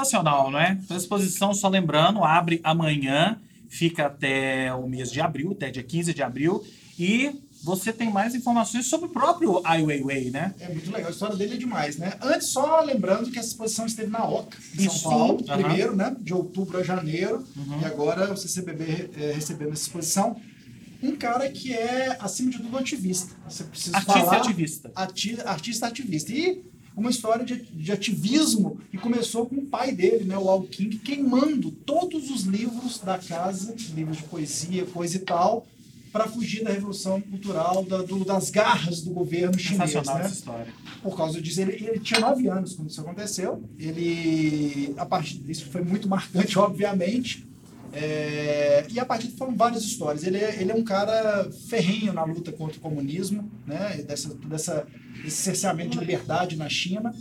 Sensacional, 0.04 0.52
não 0.52 0.60
é? 0.60 0.78
Então, 0.84 0.96
a 0.96 1.00
exposição, 1.00 1.54
só 1.54 1.68
lembrando, 1.70 2.24
abre 2.24 2.60
amanhã, 2.64 3.38
fica 3.70 4.06
até 4.08 4.74
o 4.74 4.88
mês 4.88 5.12
de 5.12 5.22
abril, 5.22 5.52
até 5.52 5.70
dia 5.72 5.84
15 5.84 6.14
de 6.14 6.22
abril. 6.22 6.64
E 7.00 7.32
você 7.64 7.92
tem 7.94 8.12
mais 8.12 8.36
informações 8.36 8.86
sobre 8.88 9.08
o 9.08 9.10
próprio 9.10 9.62
Ai 9.64 9.82
Weiwei, 9.82 10.30
né? 10.30 10.54
É 10.60 10.68
muito 10.70 10.92
legal, 10.92 11.08
a 11.08 11.12
história 11.12 11.36
dele 11.36 11.56
é 11.56 11.58
demais, 11.58 11.98
né? 11.98 12.14
Antes, 12.22 12.50
só 12.52 12.82
lembrando 12.82 13.32
que 13.32 13.40
essa 13.40 13.48
exposição 13.50 13.86
esteve 13.86 14.12
na 14.12 14.26
OCA, 14.28 14.58
em 14.78 14.86
Isso. 14.86 15.00
São 15.00 15.12
Paulo. 15.12 15.46
Aham. 15.50 15.64
primeiro, 15.64 15.96
né? 15.96 16.16
De 16.20 16.34
outubro 16.34 16.78
a 16.78 16.84
janeiro. 16.84 17.44
Uhum. 17.56 17.80
E 17.82 17.86
agora 17.86 18.32
o 18.32 18.38
CCBB 18.38 19.10
é, 19.18 19.32
recebendo 19.34 19.72
essa 19.72 19.84
exposição. 19.84 20.36
Um 21.02 21.16
cara 21.18 21.50
que 21.50 21.74
é, 21.74 22.16
acima 22.20 22.50
de 22.52 22.60
tudo, 22.60 22.78
ativista. 22.78 23.34
Você 23.50 23.64
precisa 23.66 23.98
Artista 23.98 24.20
falar. 24.22 24.38
ativista. 24.38 24.92
ati- 24.96 25.42
artista 25.46 25.88
ativista. 25.88 26.32
E 26.32 26.64
uma 26.96 27.10
história 27.10 27.44
de, 27.46 27.56
de 27.64 27.92
ativismo 27.92 28.80
que 28.92 28.98
começou 28.98 29.46
com 29.46 29.56
o 29.56 29.66
pai 29.66 29.92
dele, 29.94 30.26
né, 30.26 30.38
o 30.38 30.50
Al 30.50 30.64
King, 30.64 30.98
queimando 31.00 31.72
todos 31.72 32.30
os 32.30 32.44
livros 32.44 33.00
da 33.00 33.18
casa, 33.18 33.76
livros 33.96 34.18
de 34.18 34.24
poesia, 34.24 34.86
coisa 34.86 35.16
e 35.18 35.20
tal, 35.20 35.66
para 36.12 36.28
fugir 36.28 36.64
da 36.64 36.72
revolução 36.72 37.20
cultural, 37.20 37.84
da- 37.84 38.04
do- 38.04 38.24
das 38.24 38.52
garras 38.52 39.02
do 39.02 39.10
governo 39.10 39.58
chinês. 39.58 39.94
Né? 39.96 40.00
essa 40.26 40.34
história. 40.36 40.74
Por 41.02 41.18
causa 41.18 41.42
disso, 41.42 41.60
ele, 41.62 41.72
ele 41.84 42.00
tinha 42.00 42.20
nove 42.20 42.48
anos 42.48 42.74
quando 42.76 42.90
isso 42.92 43.02
aconteceu. 43.02 43.64
Ele, 43.80 44.94
a 44.96 45.06
partir 45.06 45.42
isso 45.50 45.66
foi 45.72 45.82
muito 45.84 46.08
marcante, 46.08 46.58
obviamente. 46.60 47.48
É, 47.94 48.86
e 48.90 49.00
a 49.00 49.06
partir 49.06 49.28
disso 49.28 49.38
foram 49.38 49.56
várias 49.56 49.84
histórias. 49.84 50.24
Ele 50.24 50.38
é, 50.38 50.60
ele 50.60 50.72
é 50.72 50.76
um 50.76 50.84
cara 50.84 51.50
ferrenho 51.70 52.12
na 52.12 52.24
luta 52.24 52.52
contra 52.52 52.78
o 52.78 52.82
comunismo, 52.82 53.50
né? 53.68 54.04
Dessa, 54.08 54.34
dessa, 54.34 54.88
desse 55.24 55.38
cerceamento 55.38 55.92
de 55.92 56.00
liberdade 56.00 56.56
na 56.56 56.68
China. 56.68 57.14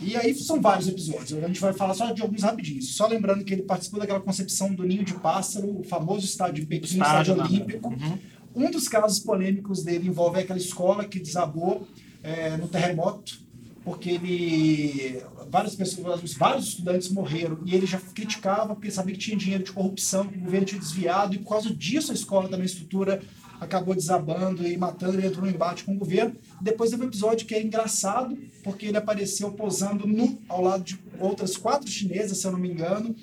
E 0.00 0.16
aí 0.16 0.34
são 0.34 0.60
vários 0.60 0.88
episódios. 0.88 1.32
A 1.32 1.46
gente 1.46 1.60
vai 1.60 1.72
falar 1.72 1.94
só 1.94 2.12
de 2.12 2.20
alguns 2.20 2.42
rapidinhos. 2.42 2.94
Só 2.94 3.06
lembrando 3.06 3.44
que 3.44 3.54
ele 3.54 3.62
participou 3.62 4.00
daquela 4.00 4.20
concepção 4.20 4.74
do 4.74 4.82
ninho 4.82 5.04
de 5.04 5.14
pássaro, 5.14 5.80
o 5.80 5.84
famoso 5.84 6.24
estádio 6.24 6.62
em 6.62 6.66
Pequim, 6.66 6.98
Estádio, 6.98 7.32
estádio 7.32 7.36
né? 7.36 7.44
olímpico. 7.44 7.88
Uhum. 7.88 8.18
Um 8.54 8.70
dos 8.70 8.88
casos 8.88 9.20
polêmicos 9.20 9.82
dele 9.82 10.08
envolve 10.08 10.40
aquela 10.40 10.58
escola 10.58 11.04
que 11.04 11.18
desabou 11.18 11.86
é, 12.22 12.56
no 12.56 12.68
terremoto, 12.68 13.38
porque 13.84 14.10
ele 14.10 15.22
várias 15.50 15.74
pessoas, 15.74 16.34
vários 16.34 16.68
estudantes 16.68 17.10
morreram 17.10 17.58
e 17.64 17.74
ele 17.74 17.86
já 17.86 17.98
criticava 17.98 18.74
porque 18.74 18.90
sabia 18.90 19.14
que 19.14 19.20
tinha 19.20 19.36
dinheiro 19.36 19.64
de 19.64 19.72
corrupção, 19.72 20.28
que 20.28 20.38
o 20.38 20.42
governo 20.42 20.66
tinha 20.66 20.80
desviado 20.80 21.34
e 21.34 21.38
por 21.38 21.50
causa 21.50 21.74
disso 21.74 22.12
a 22.12 22.14
escola 22.14 22.48
também 22.48 22.62
a 22.62 22.66
estrutura 22.66 23.22
acabou 23.60 23.94
desabando 23.94 24.66
e 24.66 24.76
matando, 24.76 25.18
ele 25.18 25.26
entrou 25.26 25.44
no 25.44 25.50
embate 25.50 25.84
com 25.84 25.94
o 25.94 25.98
governo. 25.98 26.34
Depois 26.60 26.90
teve 26.90 27.04
um 27.04 27.06
episódio 27.06 27.46
que 27.46 27.54
é 27.54 27.62
engraçado, 27.62 28.36
porque 28.62 28.86
ele 28.86 28.96
apareceu 28.96 29.52
posando 29.52 30.06
nu 30.06 30.40
ao 30.48 30.60
lado 30.62 30.82
de 30.82 30.98
outras 31.20 31.56
quatro 31.56 31.88
chinesas, 31.88 32.38
se 32.38 32.46
eu 32.46 32.50
não 32.52 32.58
me 32.58 32.68
engano, 32.68 33.14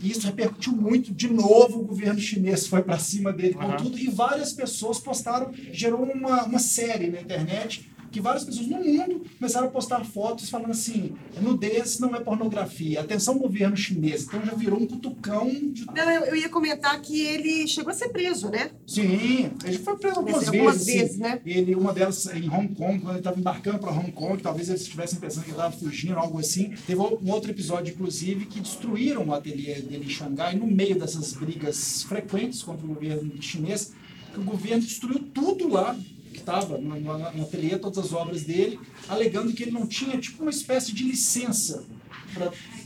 e 0.00 0.10
isso 0.10 0.26
repercutiu 0.26 0.72
muito. 0.72 1.14
De 1.14 1.28
novo, 1.28 1.80
o 1.80 1.84
governo 1.84 2.18
chinês 2.18 2.66
foi 2.66 2.82
para 2.82 2.98
cima 2.98 3.32
dele 3.32 3.54
com 3.54 3.62
Aham. 3.62 3.76
tudo. 3.76 3.98
E 3.98 4.08
várias 4.08 4.52
pessoas 4.52 4.98
postaram, 4.98 5.52
gerou 5.72 6.02
uma, 6.02 6.44
uma 6.44 6.58
série 6.58 7.08
na 7.08 7.20
internet 7.20 7.88
que 8.16 8.20
várias 8.22 8.44
pessoas 8.44 8.66
no 8.66 8.78
mundo 8.82 9.26
começaram 9.38 9.66
a 9.66 9.70
postar 9.70 10.02
fotos 10.02 10.48
falando 10.48 10.70
assim: 10.70 11.12
nudez 11.38 11.98
não 11.98 12.16
é 12.16 12.20
pornografia. 12.20 13.02
Atenção, 13.02 13.38
governo 13.38 13.76
chinês. 13.76 14.24
Então 14.24 14.42
já 14.42 14.54
virou 14.54 14.80
um 14.80 14.86
cutucão 14.86 15.46
de. 15.46 15.84
Não, 15.84 16.10
eu, 16.10 16.24
eu 16.24 16.36
ia 16.36 16.48
comentar 16.48 16.98
que 17.02 17.20
ele 17.20 17.68
chegou 17.68 17.90
a 17.90 17.94
ser 17.94 18.08
preso, 18.08 18.48
né? 18.48 18.70
Sim, 18.86 19.50
ele 19.66 19.78
foi 19.78 19.98
preso 19.98 20.20
algumas 20.20 20.46
Mas 20.46 20.50
vezes. 20.50 20.60
algumas 20.60 20.82
sim. 20.82 20.98
vezes, 20.98 21.18
né? 21.18 21.40
Ele, 21.44 21.74
uma 21.74 21.92
delas 21.92 22.24
em 22.34 22.48
Hong 22.48 22.74
Kong, 22.74 23.00
quando 23.00 23.10
ele 23.10 23.18
estava 23.18 23.38
embarcando 23.38 23.78
para 23.80 23.92
Hong 23.92 24.10
Kong, 24.12 24.42
talvez 24.42 24.70
eles 24.70 24.80
estivessem 24.80 25.20
pensando 25.20 25.44
que 25.44 25.50
ele 25.50 25.58
estava 25.58 25.76
fugindo, 25.76 26.18
algo 26.18 26.38
assim. 26.38 26.74
Teve 26.86 26.98
um 26.98 27.30
outro 27.30 27.50
episódio, 27.50 27.92
inclusive, 27.92 28.46
que 28.46 28.60
destruíram 28.60 29.26
o 29.26 29.34
ateliê 29.34 29.82
dele 29.82 30.06
em 30.06 30.08
Xangai, 30.08 30.56
no 30.56 30.66
meio 30.66 30.98
dessas 30.98 31.34
brigas 31.34 32.02
frequentes 32.04 32.62
contra 32.62 32.86
o 32.86 32.88
governo 32.88 33.30
chinês, 33.42 33.92
o 34.34 34.42
governo 34.42 34.82
destruiu 34.82 35.18
tudo 35.34 35.68
lá 35.68 35.94
que 36.36 36.42
estava 36.42 36.78
no, 36.78 37.00
no, 37.00 37.18
no 37.18 37.42
ateliê, 37.42 37.78
todas 37.78 37.98
as 37.98 38.12
obras 38.12 38.42
dele, 38.44 38.78
alegando 39.08 39.52
que 39.52 39.62
ele 39.64 39.72
não 39.72 39.86
tinha 39.86 40.16
tipo 40.18 40.42
uma 40.42 40.50
espécie 40.50 40.92
de 40.92 41.02
licença 41.02 41.84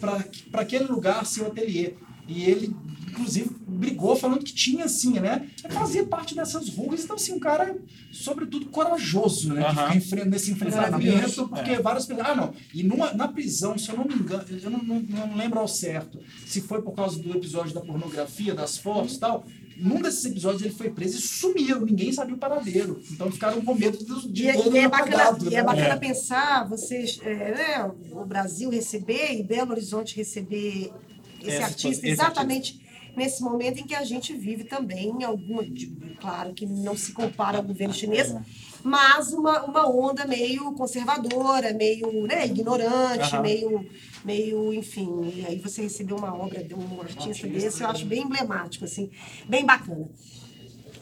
para 0.01 0.61
aquele 0.61 0.85
lugar 0.85 1.25
ser 1.27 1.43
o 1.43 1.47
ateliê. 1.49 1.95
E 2.29 2.45
ele, 2.45 2.73
inclusive, 3.09 3.51
brigou 3.67 4.15
falando 4.15 4.45
que 4.45 4.53
tinha 4.55 4.87
sim, 4.89 5.15
né? 5.19 5.49
Ele 5.65 5.73
fazia 5.73 6.05
parte 6.05 6.33
dessas 6.35 6.69
ruas, 6.69 7.03
então 7.03 7.17
assim, 7.17 7.33
um 7.33 7.41
cara, 7.41 7.77
sobretudo, 8.13 8.67
corajoso, 8.67 9.53
né? 9.53 9.63
Fica 9.71 9.97
enfren- 9.97 10.25
nesse 10.27 10.53
enfrentamento, 10.53 11.49
porque 11.49 11.83
várias 11.83 12.07
pessoas. 12.07 12.29
Ah, 12.29 12.35
não. 12.37 12.55
E 12.73 12.85
numa, 12.85 13.13
na 13.15 13.27
prisão, 13.27 13.77
se 13.77 13.89
eu 13.91 13.97
não 13.97 14.05
me 14.05 14.15
engano, 14.15 14.45
eu 14.63 14.71
não, 14.71 14.79
não, 14.81 15.01
não 15.01 15.37
lembro 15.37 15.59
ao 15.59 15.67
certo 15.67 16.21
se 16.47 16.61
foi 16.61 16.81
por 16.83 16.93
causa 16.93 17.21
do 17.21 17.33
episódio 17.37 17.75
da 17.75 17.81
pornografia, 17.81 18.55
das 18.55 18.79
fotos 18.79 19.17
e 19.17 19.21
tal. 19.21 19.45
Num 19.83 20.01
desses 20.03 20.25
episódios 20.25 20.63
ele 20.63 20.75
foi 20.75 20.91
preso 20.91 21.19
e 21.19 21.21
sumiu, 21.21 21.81
ninguém 21.85 22.13
sabia 22.13 22.35
o 22.35 22.39
paradeiro. 22.39 23.01
Então 23.11 23.31
ficaram 23.31 23.61
com 23.63 23.75
medo 23.75 23.99
de, 23.99 24.29
de 24.33 24.43
E, 24.45 24.49
é- 24.49 24.53
todo 24.55 24.77
e 24.77 24.79
é 24.79 24.85
apagado, 24.85 25.33
bacana, 25.39 25.51
e 25.51 25.55
é 25.55 25.57
né? 25.59 25.63
bacana 25.63 25.95
É. 25.95 25.97
pensar, 25.97 26.69
vocês, 26.69 27.19
é, 27.23 27.55
né, 27.55 27.91
o 28.13 28.25
Brasil 28.25 28.71
receber 28.71 29.33
e 29.39 29.43
Belo 29.43 29.73
Horizonte 29.73 30.17
receber 30.17 30.91
esse 31.41 31.49
Esse- 31.51 31.63
artista 31.63 32.07
esse 32.07 32.09
exatamente 32.09 32.80
nesse 33.17 33.43
momento 33.43 33.81
em 33.81 33.87
que 33.87 33.95
a 33.95 34.05
gente 34.05 34.35
vive 34.35 34.65
também 34.65 35.25
alguma, 35.25 35.65
claro 36.21 36.53
que 36.55 36.67
não 36.67 36.97
se 36.97 37.13
compara 37.13 37.59
ao 37.59 37.65
governo 37.65 37.95
chinês, 37.95 38.35
mas 38.83 39.33
uma, 39.33 39.65
uma 39.65 39.89
onda 39.89 40.27
meio 40.27 40.73
conservadora, 40.73 41.73
meio 41.75 42.27
né, 42.27 42.47
ignorante, 42.47 43.35
Aham. 43.35 43.43
meio, 43.43 43.87
meio, 44.25 44.73
enfim. 44.73 45.11
E 45.37 45.47
aí 45.47 45.59
você 45.59 45.83
receber 45.83 46.15
uma 46.15 46.35
obra 46.35 46.63
de 46.63 46.75
um 46.75 47.01
artista 47.01 47.47
desse, 47.47 47.83
eu 47.83 47.89
acho 47.89 48.07
bem 48.07 48.23
emblemático, 48.23 48.85
assim, 48.85 49.11
bem 49.49 49.65
bacana. 49.65 50.09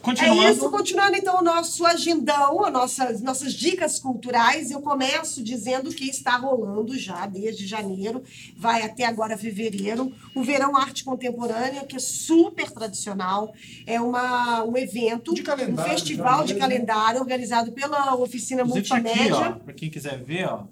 Continuando. 0.01 0.43
É 0.43 0.51
isso, 0.51 0.69
continuando 0.69 1.17
então 1.17 1.39
o 1.39 1.43
nosso 1.43 1.85
agendão, 1.85 2.63
as 2.63 2.71
nossas, 2.71 3.21
nossas 3.21 3.53
dicas 3.53 3.99
culturais. 3.99 4.71
Eu 4.71 4.81
começo 4.81 5.43
dizendo 5.43 5.89
que 5.91 6.09
está 6.09 6.37
rolando 6.37 6.97
já 6.97 7.25
desde 7.25 7.67
janeiro, 7.67 8.23
vai 8.55 8.81
até 8.83 9.05
agora 9.05 9.37
fevereiro, 9.37 10.13
o 10.33 10.41
Verão 10.41 10.75
Arte 10.77 11.03
Contemporânea, 11.03 11.83
que 11.85 11.95
é 11.97 11.99
super 11.99 12.71
tradicional. 12.71 13.53
É 13.85 13.99
uma, 13.99 14.63
um 14.63 14.77
evento, 14.77 15.33
De 15.33 15.43
calendário, 15.43 15.91
um 15.91 15.95
festival 15.97 16.43
de 16.45 16.53
mesmo. 16.53 16.59
calendário 16.67 17.19
organizado 17.19 17.71
pela 17.73 18.15
Oficina 18.15 18.61
Inclusive 18.61 18.93
aqui, 18.93 19.03
Multimédia. 19.03 19.35
ó, 19.37 19.51
pra 19.51 19.73
quem 19.73 19.89
quiser 19.89 20.23
ver, 20.23 20.45
ó. 20.47 20.63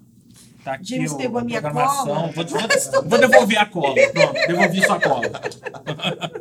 Tá 0.68 0.74
aqui 0.74 0.96
James 0.96 1.12
o, 1.12 1.16
pegou 1.16 1.40
a 1.40 1.44
minha 1.44 1.62
programação. 1.62 2.04
cola. 2.04 2.30
Vou, 2.32 2.44
vou- 2.44 3.02
vou 3.08 3.18
devolver 3.18 3.58
a 3.58 3.64
cola. 3.66 3.94
Pronto, 4.12 4.46
devolvi 4.46 4.82
sua 4.84 5.00
cola. 5.00 5.30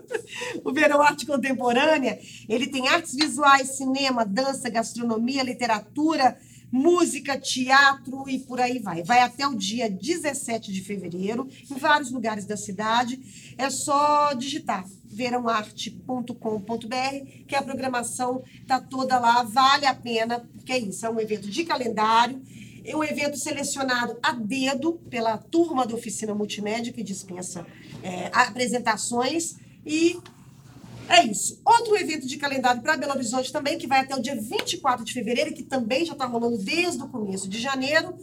O 0.63 0.74
Verão 0.74 1.01
Arte 1.01 1.25
Contemporânea, 1.25 2.19
ele 2.50 2.67
tem 2.67 2.88
artes 2.89 3.15
visuais, 3.15 3.77
cinema, 3.77 4.25
dança, 4.25 4.69
gastronomia, 4.69 5.41
literatura, 5.41 6.38
música, 6.69 7.39
teatro 7.39 8.25
e 8.27 8.39
por 8.39 8.60
aí 8.60 8.77
vai. 8.77 9.01
Vai 9.03 9.22
até 9.22 9.48
o 9.48 9.55
dia 9.55 9.89
17 9.89 10.72
de 10.74 10.81
fevereiro, 10.81 11.48
em 11.72 11.75
vários 11.75 12.12
lugares 12.12 12.46
da 12.46 12.57
cidade. 12.57 13.19
É 13.57 13.69
só 13.69 14.34
digitar 14.34 14.84
verãoarte.com.br, 15.05 17.43
que 17.48 17.55
a 17.55 17.62
programação 17.62 18.43
está 18.62 18.79
toda 18.79 19.17
lá, 19.17 19.43
vale 19.43 19.86
a 19.86 19.96
pena, 19.96 20.46
porque 20.55 20.74
é 20.74 20.77
isso, 20.77 21.05
é 21.05 21.10
um 21.10 21.19
evento 21.19 21.50
de 21.50 21.63
calendário, 21.63 22.41
é 22.88 22.96
um 22.96 23.03
evento 23.03 23.38
selecionado 23.38 24.17
a 24.24 24.32
dedo 24.32 24.94
pela 25.10 25.38
turma 25.38 25.86
da 25.86 25.94
Oficina 25.94 26.34
Multimédia, 26.34 26.94
que 26.94 27.03
dispensa 27.03 27.67
é, 28.01 28.32
apresentações, 28.32 29.58
e 29.86 30.17
é 31.10 31.25
isso. 31.25 31.60
Outro 31.65 31.98
evento 31.98 32.25
de 32.25 32.38
calendário 32.38 32.82
para 32.82 32.96
Belo 32.96 33.12
Horizonte 33.12 33.51
também, 33.51 33.77
que 33.77 33.88
vai 33.88 34.00
até 34.00 34.15
o 34.15 34.22
dia 34.22 34.36
24 34.36 35.03
de 35.03 35.13
fevereiro, 35.13 35.53
que 35.53 35.63
também 35.63 36.06
já 36.06 36.13
está 36.13 36.25
rolando 36.25 36.58
desde 36.58 37.03
o 37.03 37.10
começo 37.10 37.50
de 37.50 37.60
janeiro, 37.60 38.15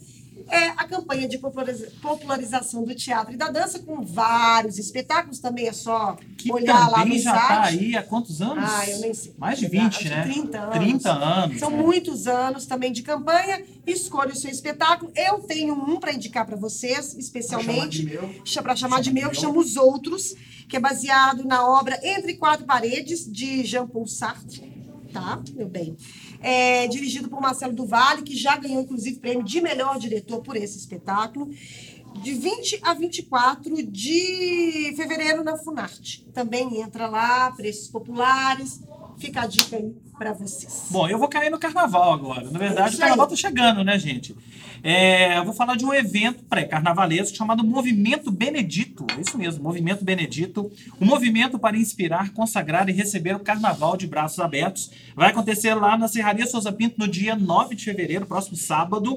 é 0.49 0.69
a 0.69 0.85
campanha 0.85 1.27
de 1.29 1.39
populariza- 1.39 1.89
popularização 2.03 2.85
do 2.85 2.95
teatro 2.95 3.33
e 3.35 3.37
da 3.37 3.49
dança, 3.51 3.79
com 3.79 4.03
vários 4.05 4.79
espetáculos. 4.79 5.39
Também 5.39 5.67
é 5.69 5.73
só 5.73 6.17
Que 6.37 6.53
olhar 6.53 6.89
lá 6.91 7.05
no 7.05 7.19
já 7.19 7.33
site. 7.35 7.49
tá 7.49 7.63
aí 7.65 7.97
há 7.97 8.03
quantos 8.03 8.41
anos? 8.43 8.65
Ah, 8.67 8.89
eu 8.89 8.99
nem 8.99 9.15
sei. 9.15 9.35
Mais 9.39 9.59
de 9.59 9.67
Acho 9.67 9.73
20, 9.75 9.99
que 9.99 10.09
né? 10.09 10.23
30 10.23 10.59
anos. 10.61 10.75
30 10.75 11.13
anos. 11.13 11.59
São 11.59 11.71
né? 11.71 11.77
muitos 11.77 12.27
anos 12.27 12.67
também 12.67 12.93
de 12.93 13.03
campanha. 13.03 13.63
Escolha 13.87 14.33
o 14.33 14.37
seu 14.37 14.51
espetáculo. 14.51 15.11
Eu 15.15 15.39
tenho 15.41 15.75
um 15.75 15.99
para 16.01 16.13
indicar 16.13 16.47
para 16.47 16.57
vocês, 16.57 17.15
especialmente 17.19 17.65
Pra 17.75 17.75
chamar 17.75 17.89
de 17.89 18.05
meu. 18.05 18.63
para 18.63 18.77
chamar 18.77 19.01
de 19.03 19.13
meu, 19.13 19.31
que 19.31 19.37
chama 19.41 19.59
Os 19.59 19.77
Outros, 19.77 20.35
que 20.69 20.77
é 20.77 20.81
baseado 20.81 21.45
na 21.45 21.67
obra 21.67 21.99
Entre 22.03 22.35
Quatro 22.35 22.65
Paredes, 22.65 23.31
de 23.31 23.65
Jean-Paul 23.65 24.07
Sartre. 24.07 24.73
tá, 25.13 25.41
meu 25.55 25.69
bem? 25.69 25.97
É 26.47 26.87
dirigido 26.89 27.31
por 27.31 27.41
Marcelo 27.41 27.73
Duvalle, 27.73 28.23
que 28.23 28.37
já 28.37 28.55
ganhou, 28.55 28.83
inclusive, 28.83 29.19
prêmio 29.19 29.43
de 29.43 29.63
melhor 29.63 29.99
diretor 29.99 30.43
por 30.43 30.57
esse 30.57 30.77
espetáculo. 30.77 31.49
De 32.23 32.35
20 32.35 32.81
a 32.83 32.93
24 32.93 33.83
de 33.91 34.93
fevereiro 34.95 35.43
na 35.43 35.57
Funarte. 35.57 36.27
Também 36.35 36.83
entra 36.83 37.09
lá, 37.09 37.51
preços 37.53 37.89
populares. 37.89 38.83
Fica 39.19 39.43
a 39.43 39.47
dica 39.47 39.77
aí 39.77 39.95
para 40.19 40.33
vocês. 40.33 40.87
Bom, 40.91 41.09
eu 41.09 41.19
vou 41.19 41.29
cair 41.29 41.51
no 41.51 41.59
carnaval 41.59 42.13
agora. 42.13 42.51
Na 42.51 42.59
verdade, 42.59 42.97
o 42.97 42.99
carnaval 42.99 43.27
tá 43.27 43.37
chegando, 43.37 43.83
né, 43.85 43.99
gente? 43.99 44.35
É, 44.83 45.39
eu 45.39 45.45
vou 45.47 45.55
falar 45.55 45.77
de 45.77 45.85
um 45.87 45.95
evento 45.95 46.45
pré-carnavalesco 46.45 47.37
chamado 47.37 47.65
Movimento 47.65 48.31
Benedito. 48.31 49.07
É 49.17 49.21
isso 49.21 49.39
mesmo, 49.39 49.63
Movimento 49.63 50.05
Benedito. 50.05 50.71
Um 51.01 51.07
movimento 51.07 51.59
para 51.59 51.77
inspirar, 51.77 52.35
consagrar 52.35 52.89
e 52.89 52.93
receber 52.93 53.35
o 53.35 53.41
carnaval 53.41 53.97
de 53.97 54.07
braços 54.07 54.39
abertos. 54.41 54.91
Vai 55.17 55.31
acontecer 55.31 55.75
lá 55.75 55.97
na 55.97 56.07
Serraria 56.07 56.47
Souza 56.47 56.71
Pinto 56.71 56.97
no 56.99 57.09
dia 57.09 57.35
9 57.35 57.75
de 57.75 57.85
fevereiro, 57.85 58.27
próximo 58.27 58.57
sábado. 58.57 59.17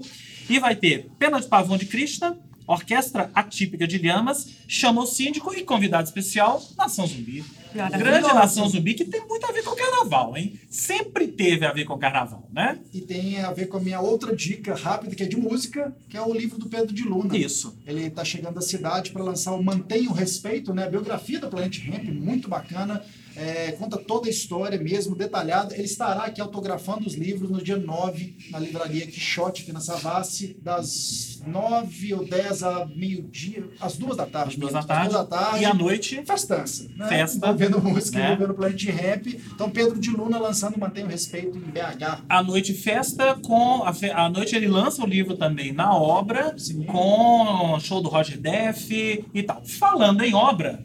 E 0.50 0.58
vai 0.58 0.74
ter 0.74 1.10
Pena 1.20 1.42
de 1.42 1.48
Pavão 1.48 1.78
de 1.78 1.86
Krishna, 1.86 2.38
Orquestra 2.68 3.32
Atípica 3.34 3.88
de 3.88 3.98
Lhamas, 3.98 4.58
Chama 4.68 5.02
o 5.02 5.08
Síndico 5.08 5.54
e 5.56 5.64
convidado 5.64 6.04
especial, 6.04 6.62
Nação 6.78 7.08
Zumbi. 7.08 7.44
Grande 7.74 8.28
Nação 8.34 8.68
Zumbi 8.68 8.94
que 8.94 9.06
tem 9.06 9.26
muito 9.26 9.46
a 9.46 9.52
ver 9.52 9.64
com 9.64 9.72
o 9.72 9.76
carnaval, 9.76 10.36
hein? 10.36 10.60
Sempre 10.70 11.28
teve 11.28 11.66
a 11.66 11.72
ver 11.72 11.86
com 11.86 11.94
o 11.94 11.98
carnaval, 11.98 12.50
né? 12.52 12.80
E 12.94 13.00
tem 13.00 13.40
a 13.40 13.52
ver 13.54 13.68
com 13.68 13.78
a 13.78 13.80
minha 13.80 14.02
outra 14.02 14.36
dica 14.36 14.76
rápida, 14.76 15.16
que 15.16 15.24
é 15.24 15.26
de 15.26 15.38
música, 15.38 15.96
que 16.10 16.18
é 16.18 16.22
o 16.22 16.34
livro 16.34 16.58
do 16.58 16.68
Pedro 16.68 16.94
de 16.94 17.04
Luna. 17.04 17.38
Isso. 17.38 17.78
Ele 17.86 18.08
está 18.08 18.26
chegando 18.26 18.60
à 18.60 18.62
cidade 18.62 19.12
para 19.12 19.24
lançar 19.24 19.54
o 19.54 19.64
Mantenha 19.64 20.10
o 20.10 20.14
Respeito, 20.14 20.74
né? 20.74 20.84
A 20.84 20.90
biografia 20.90 21.40
da 21.40 21.48
Planet 21.48 21.80
Ramp, 21.88 22.04
muito 22.06 22.50
bacana. 22.50 23.02
É, 23.40 23.72
conta 23.74 23.98
toda 23.98 24.28
a 24.28 24.32
história 24.32 24.80
mesmo, 24.80 25.16
detalhada. 25.16 25.76
Ele 25.76 25.84
estará 25.84 26.24
aqui 26.24 26.42
autografando 26.42 27.06
os 27.06 27.14
livros 27.14 27.52
no 27.52 27.62
dia 27.62 27.78
9, 27.78 28.36
na 28.50 28.58
livraria 28.60 29.06
Quixote, 29.06 29.62
aqui 29.62 29.72
na 29.72 29.80
Savassi, 29.80 30.58
das 30.62 31.40
9 31.46 32.14
ou 32.16 32.26
10 32.28 32.64
a 32.64 32.86
meio-dia, 32.88 33.70
às 33.80 33.96
duas 33.96 34.18
da 34.18 34.26
tarde. 34.26 34.54
Às 34.54 34.60
duas 34.60 34.74
da 34.74 34.82
tarde. 34.84 35.08
Às 35.08 35.14
duas 35.14 35.30
da 35.30 35.38
tarde. 35.38 35.62
E 35.62 35.66
à 35.66 35.74
noite, 35.74 36.24
Festança, 36.26 36.90
né? 36.96 37.08
Festa, 37.08 37.38
Envolvendo 37.38 37.80
música, 37.82 38.18
né? 38.20 38.26
envolvendo 38.34 38.54
Planet 38.56 38.84
Ramp. 38.90 39.28
Então, 39.54 39.70
Pedro 39.70 40.00
de 40.00 40.10
Luna 40.10 40.40
lançando 40.40 40.78
Mantenha 40.80 41.06
o 41.06 41.10
Respeito 41.10 41.58
em 41.58 41.62
BH. 41.62 42.24
à 42.28 42.42
noite 42.42 42.74
festa 42.74 43.36
com. 43.36 43.84
A, 43.84 43.94
fe- 43.94 44.10
à 44.12 44.28
noite 44.30 44.56
ele 44.56 44.68
lança 44.68 45.04
o 45.04 45.06
livro 45.06 45.38
também 45.38 45.72
na 45.72 45.96
obra, 45.96 46.56
Sim. 46.58 46.84
com 46.86 47.78
show 47.80 48.02
do 48.02 48.10
Roger 48.10 48.40
Def 48.40 48.90
e 48.92 49.44
tal. 49.46 49.64
Falando 49.64 50.24
em 50.24 50.34
obra, 50.34 50.84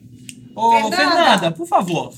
ô 0.55 0.71
Fernanda! 0.73 0.97
Fernanda, 0.97 1.51
por 1.53 1.67
favor. 1.67 2.13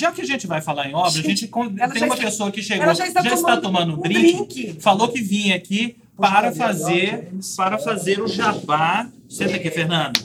Já 0.00 0.10
que 0.12 0.22
a 0.22 0.24
gente 0.26 0.46
vai 0.46 0.62
falar 0.62 0.88
em 0.88 0.94
obra, 0.94 1.08
a 1.20 1.22
gente 1.22 1.46
con- 1.46 1.74
Ela 1.78 1.88
tem 1.92 2.00
já 2.00 2.06
uma 2.06 2.14
está- 2.14 2.26
pessoa 2.26 2.50
que 2.50 2.62
chegou, 2.62 2.84
ela 2.84 2.94
já 2.94 3.06
está 3.06 3.22
tomando 3.22 3.60
tomando 3.62 3.98
um 3.98 4.00
drink, 4.02 4.54
drink. 4.64 4.80
falou 4.80 5.08
que 5.08 5.20
vinha 5.20 5.54
aqui 5.54 5.96
para 6.16 6.50
fazer, 6.52 7.28
James. 7.30 7.54
para 7.56 7.76
fazer 7.78 8.20
o 8.20 8.26
jabá. 8.26 9.08
Senta 9.28 9.56
aqui, 9.56 9.70
Fernanda. 9.70 10.18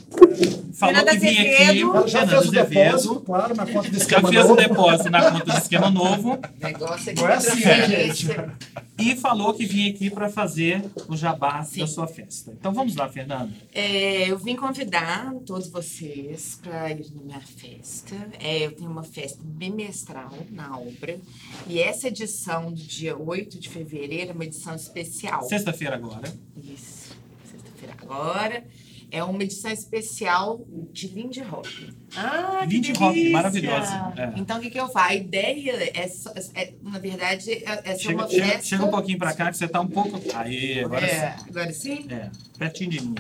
Falou 0.76 0.94
Fernanda 0.94 1.12
que 1.12 1.26
vinha 1.26 1.42
aqui, 1.42 1.64
Azevedo. 1.64 2.08
Já 2.08 2.20
Fernanda 2.28 2.42
fez 2.42 2.48
o 2.48 2.52
depósito, 2.52 3.22
claro, 3.22 3.56
na 3.56 3.66
conta 3.66 3.90
do 3.90 3.96
Já 3.96 3.98
esquema 3.98 4.30
fez 4.30 4.44
o 4.44 4.48
novo. 4.50 4.56
depósito 4.62 5.10
na 5.10 5.32
conta 5.32 5.46
do 5.46 5.58
esquema 5.58 5.90
novo. 5.90 6.34
O 6.34 6.40
negócio 6.62 7.10
é 7.10 7.14
é 7.14 7.34
assim, 7.34 7.62
transferência. 7.62 8.58
E 8.98 9.16
falou 9.16 9.54
que 9.54 9.66
vinha 9.66 9.90
aqui 9.90 10.10
para 10.10 10.30
fazer 10.30 10.84
o 11.08 11.16
jabá 11.16 11.64
Sim. 11.64 11.80
da 11.80 11.88
sua 11.88 12.08
festa. 12.08 12.52
Então 12.52 12.74
vamos 12.74 12.94
lá, 12.96 13.08
Fernanda. 13.08 13.54
É, 13.74 14.30
eu 14.30 14.38
vim 14.38 14.58
convidar 14.58 15.34
todos 15.46 15.70
vocês 15.70 16.60
para 16.62 16.92
ir 16.92 17.06
na 17.16 17.22
minha 17.22 17.42
festa. 17.42 18.16
É, 18.40 18.66
eu 18.66 18.72
tenho 18.74 18.90
uma 18.92 19.04
festa 19.04 19.40
bimestral 19.42 20.34
na 20.52 20.78
obra. 20.78 21.18
E 21.68 21.80
essa 21.80 22.10
edição 22.10 22.72
do 22.72 22.82
dia 22.82 23.18
8 23.18 23.60
de 23.60 23.70
fevereiro 23.70 24.32
é 24.32 24.34
uma 24.34 24.44
edição 24.44 24.76
especial. 24.76 25.44
Sexta-feira 25.44 25.96
agora. 25.96 26.34
Isso, 26.58 27.16
sexta-feira 27.50 27.96
agora. 28.02 28.64
É 29.16 29.24
uma 29.24 29.42
edição 29.44 29.72
especial 29.72 30.66
de 30.92 31.08
Lindy 31.08 31.42
Hop. 31.42 31.66
Ah, 32.18 32.66
Lindy 32.68 32.92
Hop, 33.02 33.16
maravilhosa. 33.32 34.14
É. 34.18 34.34
Então, 34.40 34.58
o 34.58 34.62
que, 34.62 34.70
que 34.70 34.78
eu 34.80 34.90
faço? 34.90 35.10
A 35.12 35.16
ideia 35.16 35.92
é, 35.94 36.08
só- 36.10 36.34
é, 36.54 36.74
na 36.84 37.00
verdade, 37.00 37.50
é, 37.52 37.82
é 37.86 37.94
ser 37.96 38.00
Chega, 38.00 38.22
uma 38.24 38.28
chega- 38.30 38.46
festa... 38.46 38.64
chega 38.66 38.86
um 38.86 38.90
pouquinho 38.92 39.18
pra 39.18 39.34
cá 39.34 39.50
que 39.52 39.58
você 39.58 39.68
tá 39.70 39.80
um 39.80 39.88
pouco. 39.88 40.20
Aí, 40.34 40.82
agora 40.84 41.06
É, 41.06 41.38
sim. 41.38 41.46
agora 41.50 41.74
sim? 41.74 42.06
É, 42.10 42.30
pertinho 42.60 42.90
de 42.90 43.02
mim. 43.02 43.16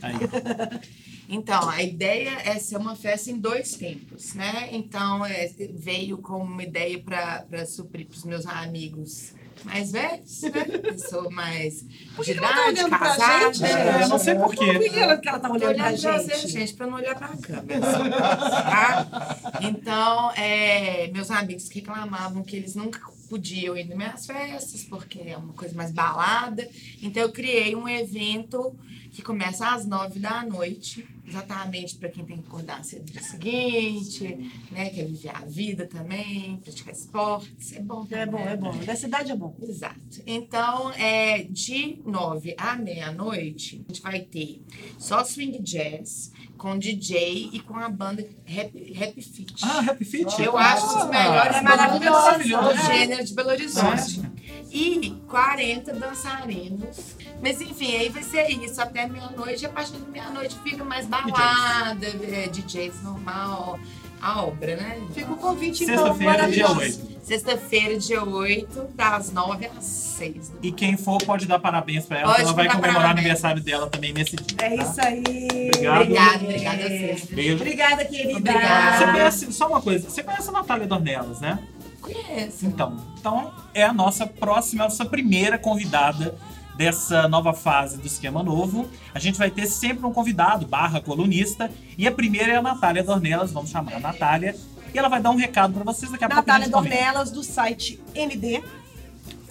Aí. 0.00 0.14
Então, 1.32 1.68
a 1.68 1.80
ideia 1.80 2.38
é 2.44 2.58
ser 2.58 2.76
uma 2.76 2.96
festa 2.96 3.30
em 3.30 3.38
dois 3.38 3.74
tempos, 3.76 4.34
né? 4.34 4.68
Então, 4.72 5.24
é, 5.24 5.48
veio 5.74 6.18
como 6.18 6.42
uma 6.42 6.64
ideia 6.64 6.98
para 7.00 7.64
suprir 7.66 8.06
para 8.08 8.16
os 8.16 8.24
meus 8.24 8.44
amigos 8.46 9.32
mais 9.64 9.92
velhos, 9.92 10.42
né? 10.42 10.50
Pessoa 10.90 11.30
mais 11.30 11.84
Por 12.16 12.24
de 12.24 12.32
que 12.34 12.38
ela 12.38 12.48
tá 12.48 12.54
idade, 12.54 12.70
olhando 12.78 12.88
pra 12.88 12.98
casada. 12.98 13.52
gente? 13.52 13.64
É, 13.64 14.02
eu 14.02 14.08
não 14.08 14.18
sei 14.18 14.34
Por 14.34 14.44
porquê. 14.46 14.78
que 14.88 14.98
ela, 14.98 15.16
que 15.16 15.28
ela 15.28 15.38
tá 15.38 15.48
olhando 15.50 15.74
pra 15.74 15.86
olhando 15.86 16.00
pra 16.02 16.18
gente? 16.18 16.30
você, 16.36 16.48
gente, 16.48 16.74
para 16.74 16.86
não 16.86 16.94
olhar 16.96 17.14
para 17.14 17.26
a 17.28 17.36
câmera. 17.36 17.80
tá? 17.80 19.38
Então, 19.62 20.30
é, 20.32 21.08
meus 21.12 21.30
amigos 21.30 21.68
reclamavam 21.68 22.42
que 22.42 22.56
eles 22.56 22.74
nunca 22.74 23.00
podiam 23.28 23.76
ir 23.76 23.84
nas 23.84 23.96
minhas 23.96 24.26
festas, 24.26 24.82
porque 24.84 25.20
é 25.20 25.36
uma 25.36 25.52
coisa 25.52 25.74
mais 25.74 25.92
balada. 25.92 26.68
Então, 27.02 27.22
eu 27.22 27.30
criei 27.32 27.74
um 27.76 27.88
evento 27.88 28.74
que 29.10 29.22
começa 29.22 29.66
às 29.74 29.84
nove 29.86 30.18
da 30.20 30.44
noite, 30.44 31.06
exatamente 31.26 31.96
para 31.96 32.08
quem 32.08 32.24
tem 32.24 32.36
que 32.38 32.46
acordar 32.48 32.84
cedo 32.84 33.00
no 33.00 33.06
dia 33.12 33.22
seguinte, 33.22 34.50
né? 34.70 34.90
Quer 34.90 35.06
viver 35.06 35.30
a 35.34 35.40
vida 35.44 35.86
também, 35.86 36.56
praticar 36.58 36.94
esportes. 36.94 37.72
É 37.72 37.80
bom 37.80 38.06
É 38.10 38.26
bom, 38.26 38.38
também. 38.38 38.52
é 38.52 38.56
bom. 38.56 38.76
Da 38.84 38.94
cidade 38.96 39.32
é 39.32 39.36
bom. 39.36 39.54
Exato. 39.62 39.98
Então, 40.26 40.92
é, 40.92 41.42
de 41.44 41.98
nove 42.04 42.54
à 42.56 42.76
meia-noite, 42.76 43.84
a 43.88 43.92
gente 43.92 44.02
vai 44.02 44.20
ter 44.20 44.62
só 44.98 45.24
swing 45.24 45.60
jazz, 45.60 46.32
com 46.56 46.78
DJ 46.78 47.50
e 47.52 47.60
com 47.60 47.74
a 47.76 47.88
banda 47.88 48.24
Rap, 48.44 48.92
Rap 48.92 49.22
Fit. 49.22 49.54
Ah, 49.64 49.80
Happy 49.80 50.04
Fit? 50.04 50.40
Eu 50.42 50.56
acho 50.58 50.86
os 50.98 51.08
melhores 51.08 51.56
é 51.56 51.62
bandas 51.62 51.76
maravilhoso. 52.00 52.68
do 52.68 52.86
gênero 52.86 53.24
de 53.24 53.34
Belo 53.34 53.48
Horizonte. 53.48 53.86
Nossa. 54.20 54.32
E 54.70 55.10
40 55.28 55.92
dançarinos. 55.94 57.16
Mas 57.42 57.60
enfim, 57.60 57.96
aí 57.96 58.08
vai 58.08 58.22
ser 58.22 58.48
isso 58.48 58.80
até 58.80 59.06
meia-noite. 59.06 59.62
E 59.62 59.66
a 59.66 59.70
partir 59.70 59.92
da 59.92 60.08
meia-noite 60.08 60.56
fica 60.62 60.84
mais 60.84 61.06
balada, 61.06 62.06
é, 62.06 62.48
DJs 62.48 63.02
normal, 63.02 63.78
a 64.20 64.42
obra, 64.42 64.76
né? 64.76 65.00
Fica 65.14 65.32
o 65.32 65.36
convite, 65.36 65.84
então, 65.84 65.96
Sexta-feira, 65.96 66.48
dia 66.48 66.66
maravilhoso. 66.68 67.00
8. 67.06 67.20
Sexta-feira, 67.22 67.98
dia 67.98 68.24
8, 68.24 68.88
das 68.94 69.32
9 69.32 69.66
às 69.66 69.84
6. 69.84 70.48
da 70.50 70.58
E 70.62 70.72
quem 70.72 70.96
for 70.96 71.18
pode 71.24 71.46
dar 71.46 71.58
parabéns 71.58 72.04
pra 72.04 72.20
ela, 72.20 72.30
Pode 72.32 72.42
ela 72.42 72.52
vai 72.52 72.66
comemorar 72.66 72.90
o 72.90 72.96
parabéns. 72.96 73.18
aniversário 73.18 73.62
dela 73.62 73.88
também 73.88 74.12
nesse 74.12 74.36
dia. 74.36 74.56
É 74.58 74.76
tá? 74.76 74.82
isso 74.82 75.00
aí. 75.00 75.70
Obrigado. 75.74 76.00
Obrigada, 76.02 76.44
obrigada 76.44 76.84
a 76.84 76.88
vocês. 76.88 77.24
Beijo. 77.26 77.54
Obrigada, 77.54 78.04
querida. 78.04 78.38
Obrigada. 78.38 78.98
Você 78.98 79.12
conhece, 79.12 79.52
só 79.52 79.68
uma 79.68 79.80
coisa, 79.80 80.10
você 80.10 80.22
conhece 80.22 80.48
a 80.48 80.52
Natália 80.52 80.86
Dornelas, 80.86 81.40
né? 81.40 81.58
Conheço. 82.00 82.66
Então, 82.66 82.96
então 83.18 83.52
é 83.74 83.82
a 83.82 83.92
nossa 83.92 84.26
próxima, 84.26 84.84
a 84.84 84.88
nossa 84.88 85.04
primeira 85.04 85.58
convidada 85.58 86.34
dessa 86.76 87.28
nova 87.28 87.52
fase 87.52 87.98
do 87.98 88.06
esquema 88.06 88.42
novo. 88.42 88.88
A 89.14 89.18
gente 89.18 89.38
vai 89.38 89.50
ter 89.50 89.66
sempre 89.66 90.06
um 90.06 90.12
convidado, 90.12 90.66
barra 90.66 91.00
colunista, 91.00 91.70
e 91.98 92.06
a 92.06 92.12
primeira 92.12 92.52
é 92.52 92.56
a 92.56 92.62
Natália 92.62 93.02
Dornelas, 93.04 93.52
vamos 93.52 93.70
chamar 93.70 93.94
a 93.96 94.00
Natália, 94.00 94.56
e 94.94 94.98
ela 94.98 95.08
vai 95.08 95.20
dar 95.20 95.30
um 95.30 95.36
recado 95.36 95.74
para 95.74 95.84
vocês 95.84 96.10
daqui 96.10 96.24
a 96.24 96.28
pouco. 96.28 96.40
a 96.50 96.58
Natália. 96.58 96.68
Dornelas, 96.70 97.30
do 97.30 97.42
site 97.44 98.00
ND, 98.14 98.62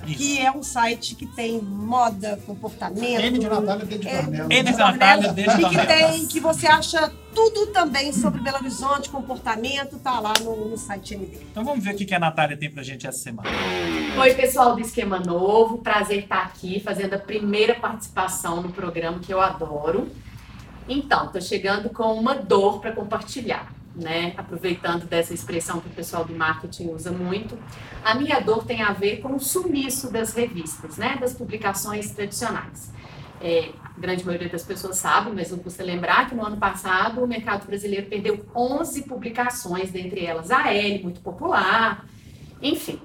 Isso. 0.08 0.18
que 0.18 0.40
é 0.40 0.52
um 0.52 0.64
site 0.64 1.14
que 1.14 1.28
tem 1.28 1.62
moda, 1.62 2.40
comportamento. 2.48 3.22
N 3.22 3.38
de 3.38 3.48
Natália, 3.48 3.86
D 3.86 3.98
de 4.00 4.08
É, 4.08 4.22
Dornela. 4.24 4.54
N 4.54 4.64
de 4.72 4.78
Natália, 4.78 5.34
D 5.34 5.44
de 5.44 5.50
E 5.50 5.54
que 5.56 5.62
Dornelas. 5.62 5.88
tem, 6.16 6.26
que 6.26 6.40
você 6.40 6.66
acha 6.68 7.12
tudo 7.40 7.68
também 7.68 8.12
sobre 8.12 8.42
Belo 8.42 8.58
Horizonte, 8.58 9.10
comportamento, 9.10 9.98
tá 10.00 10.20
lá 10.20 10.34
no, 10.44 10.72
no 10.72 10.78
site 10.78 11.16
ND. 11.16 11.38
Então 11.50 11.64
vamos 11.64 11.82
ver 11.82 11.94
o 11.94 11.98
que 11.98 12.06
que 12.06 12.14
a 12.14 12.20
Natália 12.20 12.58
tem 12.58 12.70
pra 12.70 12.84
gente 12.84 13.08
essa 13.08 13.18
semana. 13.18 13.50
Oi, 14.20 14.34
pessoal 14.34 14.76
do 14.76 14.82
Esquema 14.82 15.20
Novo. 15.20 15.78
Prazer 15.78 16.24
estar 16.24 16.44
aqui 16.44 16.82
fazendo 16.82 17.14
a 17.14 17.18
primeira 17.18 17.76
participação 17.76 18.62
no 18.62 18.74
programa 18.74 19.20
que 19.20 19.34
eu 19.34 19.40
adoro. 19.40 20.10
Então, 20.88 21.28
estou 21.28 21.40
chegando 21.40 21.90
com 21.90 22.14
uma 22.14 22.36
dor 22.36 22.82
para 22.82 22.92
compartilhar, 22.92 23.72
né? 23.96 24.34
Aproveitando 24.36 25.06
dessa 25.06 25.34
expressão 25.34 25.80
que 25.80 25.88
o 25.88 25.92
pessoal 25.92 26.26
do 26.26 26.36
marketing 26.36 26.90
usa 26.90 27.12
muito. 27.12 27.58
A 28.04 28.16
minha 28.16 28.42
dor 28.42 28.66
tem 28.66 28.82
a 28.82 28.92
ver 28.92 29.22
com 29.22 29.36
o 29.36 29.40
sumiço 29.40 30.12
das 30.12 30.34
revistas, 30.34 30.98
né? 30.98 31.18
Das 31.22 31.34
publicações 31.34 32.12
tradicionais. 32.12 32.92
É, 33.42 33.70
a 33.84 34.00
grande 34.00 34.26
maioria 34.26 34.50
das 34.50 34.64
pessoas 34.64 34.98
sabe, 34.98 35.32
mas 35.34 35.50
não 35.52 35.60
custa 35.60 35.84
lembrar 35.84 36.28
que 36.28 36.36
no 36.36 36.46
ano 36.46 36.58
passado 36.58 37.24
o 37.24 37.28
mercado 37.28 37.66
brasileiro 37.66 38.08
perdeu 38.08 38.46
11 38.56 39.04
publicações, 39.04 39.92
dentre 39.92 40.26
elas 40.26 40.52
a 40.52 40.74
L, 40.74 41.04
muito 41.04 41.22
popular, 41.22 42.06
enfim. 42.62 43.00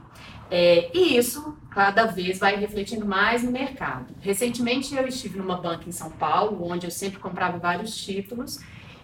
É, 0.50 0.90
e 0.92 1.16
isso 1.16 1.56
cada 1.70 2.06
vez 2.06 2.38
vai 2.38 2.56
refletindo 2.56 3.06
mais 3.06 3.42
no 3.42 3.50
mercado. 3.50 4.14
Recentemente 4.20 4.94
eu 4.94 5.06
estive 5.06 5.38
numa 5.38 5.56
banca 5.56 5.88
em 5.88 5.92
São 5.92 6.10
Paulo, 6.10 6.70
onde 6.70 6.86
eu 6.86 6.90
sempre 6.90 7.18
comprava 7.18 7.58
vários 7.58 7.96
títulos, 7.96 8.60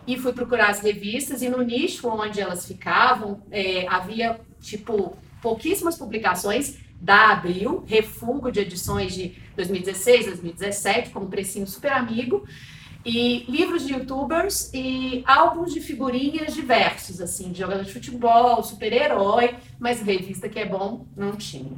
e 0.06 0.18
fui 0.18 0.32
procurar 0.32 0.70
as 0.70 0.80
revistas, 0.80 1.42
e 1.42 1.48
no 1.48 1.62
nicho 1.62 2.08
onde 2.08 2.40
elas 2.40 2.66
ficavam, 2.66 3.42
é, 3.50 3.86
havia 3.88 4.40
tipo 4.60 5.16
pouquíssimas 5.40 5.96
publicações 5.96 6.78
da 7.00 7.32
Abril, 7.32 7.82
refúgio 7.86 8.52
de 8.52 8.60
edições 8.60 9.14
de 9.14 9.34
2016, 9.60 10.26
2017, 10.26 11.10
com 11.10 11.20
um 11.20 11.30
precinho 11.30 11.66
super 11.66 11.92
amigo, 11.92 12.44
e 13.04 13.44
livros 13.48 13.86
de 13.86 13.94
youtubers 13.94 14.70
e 14.74 15.22
álbuns 15.26 15.72
de 15.72 15.80
figurinhas 15.80 16.54
diversos, 16.54 17.20
assim, 17.20 17.50
de 17.50 17.60
jogador 17.60 17.84
de 17.84 17.92
futebol, 17.92 18.62
super-herói, 18.62 19.56
mas 19.78 20.02
revista 20.02 20.48
que 20.48 20.58
é 20.58 20.66
bom, 20.66 21.06
não 21.16 21.32
tinha. 21.32 21.72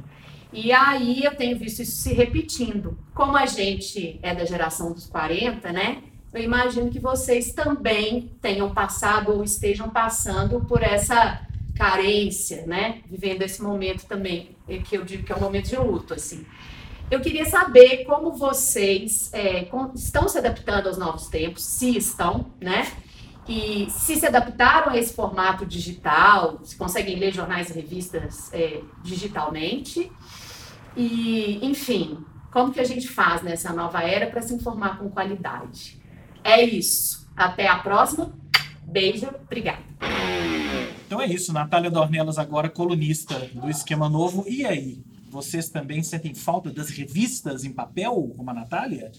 E 0.51 0.71
aí 0.71 1.23
eu 1.23 1.35
tenho 1.35 1.57
visto 1.57 1.81
isso 1.81 1.95
se 1.95 2.13
repetindo. 2.13 2.97
Como 3.13 3.35
a 3.35 3.45
gente 3.45 4.19
é 4.21 4.35
da 4.35 4.45
geração 4.45 4.91
dos 4.91 5.07
40, 5.07 5.71
né? 5.71 6.03
Eu 6.33 6.43
imagino 6.43 6.91
que 6.91 6.99
vocês 6.99 7.53
também 7.53 8.31
tenham 8.41 8.73
passado 8.73 9.31
ou 9.31 9.43
estejam 9.43 9.89
passando 9.89 10.61
por 10.61 10.83
essa 10.83 11.41
carência, 11.75 12.65
né? 12.67 13.01
Vivendo 13.09 13.41
esse 13.41 13.61
momento 13.63 14.05
também, 14.05 14.55
que 14.85 14.95
eu 14.95 15.03
digo 15.03 15.23
que 15.23 15.31
é 15.31 15.35
um 15.35 15.39
momento 15.39 15.69
de 15.69 15.75
luto, 15.77 16.13
assim. 16.13 16.45
Eu 17.11 17.21
queria 17.21 17.45
saber 17.45 18.05
como 18.05 18.33
vocês 18.33 19.31
é, 19.33 19.69
estão 19.93 20.27
se 20.27 20.37
adaptando 20.37 20.87
aos 20.87 20.97
novos 20.97 21.27
tempos, 21.27 21.63
se 21.63 21.95
estão, 21.95 22.53
né? 22.59 22.87
E 23.47 23.87
se 23.89 24.15
se 24.15 24.25
adaptaram 24.25 24.93
a 24.93 24.97
esse 24.97 25.13
formato 25.13 25.65
digital, 25.65 26.59
se 26.63 26.75
conseguem 26.75 27.17
ler 27.17 27.33
jornais 27.33 27.69
e 27.69 27.73
revistas 27.73 28.51
é, 28.53 28.81
digitalmente. 29.03 30.11
E, 30.95 31.59
enfim, 31.61 32.23
como 32.51 32.71
que 32.71 32.79
a 32.79 32.85
gente 32.85 33.07
faz 33.07 33.41
nessa 33.41 33.73
nova 33.73 34.01
era 34.01 34.27
para 34.27 34.41
se 34.41 34.53
informar 34.53 34.97
com 34.97 35.09
qualidade? 35.09 36.01
É 36.43 36.61
isso. 36.63 37.29
Até 37.35 37.67
a 37.67 37.79
próxima. 37.79 38.33
Beijo. 38.83 39.27
Obrigada. 39.43 39.83
Então 41.05 41.21
é 41.21 41.27
isso. 41.27 41.51
Natália 41.51 41.91
Dornelas, 41.91 42.37
agora 42.37 42.69
colunista 42.69 43.37
do 43.53 43.69
Esquema 43.69 44.07
Novo. 44.07 44.45
E 44.47 44.65
aí? 44.65 45.03
Vocês 45.33 45.67
também 45.67 46.03
sentem 46.03 46.35
falta 46.35 46.69
das 46.69 46.89
revistas 46.89 47.63
em 47.63 47.71
papel, 47.71 48.31
como 48.37 48.51
a 48.51 48.53
Natália? 48.53 49.11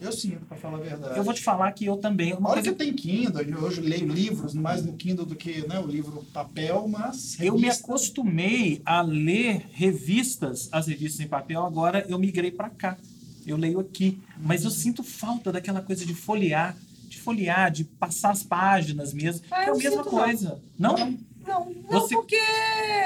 Eu 0.00 0.10
sinto, 0.10 0.44
para 0.46 0.56
falar 0.56 0.78
a 0.78 0.80
verdade. 0.80 1.16
Eu 1.16 1.22
vou 1.22 1.32
te 1.32 1.42
falar 1.42 1.70
que 1.70 1.84
eu 1.84 1.96
também. 1.96 2.32
Uma 2.32 2.48
Olha 2.48 2.54
coisa... 2.54 2.62
que 2.62 2.68
eu 2.70 2.74
tenho 2.74 2.96
Kindle, 2.96 3.42
eu 3.42 3.58
hoje 3.58 3.80
leio 3.80 4.08
livros 4.08 4.52
mais 4.52 4.84
no 4.84 4.94
Kindle 4.94 5.24
do 5.24 5.36
que 5.36 5.64
né, 5.68 5.78
o 5.78 5.86
livro 5.86 6.26
papel, 6.32 6.88
mas. 6.88 7.36
Revista... 7.36 7.44
Eu 7.44 7.56
me 7.56 7.70
acostumei 7.70 8.82
a 8.84 9.00
ler 9.00 9.68
revistas, 9.70 10.68
as 10.72 10.88
revistas 10.88 11.20
em 11.20 11.28
papel, 11.28 11.64
agora 11.64 12.04
eu 12.08 12.18
migrei 12.18 12.50
para 12.50 12.68
cá. 12.68 12.96
Eu 13.46 13.56
leio 13.56 13.78
aqui. 13.78 14.20
Mas 14.40 14.64
eu 14.64 14.70
sinto 14.70 15.04
falta 15.04 15.52
daquela 15.52 15.80
coisa 15.80 16.04
de 16.04 16.14
folhear, 16.14 16.76
de 17.08 17.20
folhear, 17.20 17.70
de 17.70 17.84
passar 17.84 18.30
as 18.30 18.42
páginas 18.42 19.14
mesmo. 19.14 19.46
Ah, 19.52 19.66
é 19.66 19.70
a 19.70 19.74
mesma 19.74 20.02
coisa. 20.02 20.60
Não? 20.76 20.96
Não, 20.96 21.18
não, 21.46 21.70
não 21.70 22.00
Você... 22.00 22.14
porque 22.14 22.38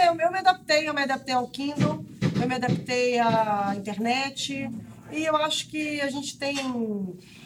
eu 0.07 0.14
me 0.14 0.38
adaptei, 0.38 0.88
eu 0.88 0.94
me 0.94 1.03
adaptei 1.03 1.35
ao 1.35 1.48
Kindle, 1.48 2.05
eu 2.44 2.48
me 2.48 2.54
adaptei 2.54 3.18
à 3.18 3.74
internet. 3.76 4.70
E 5.12 5.24
eu 5.24 5.37
acho 5.37 5.68
que 5.68 6.00
a 6.00 6.11
gente 6.11 6.38
tem. 6.38 6.57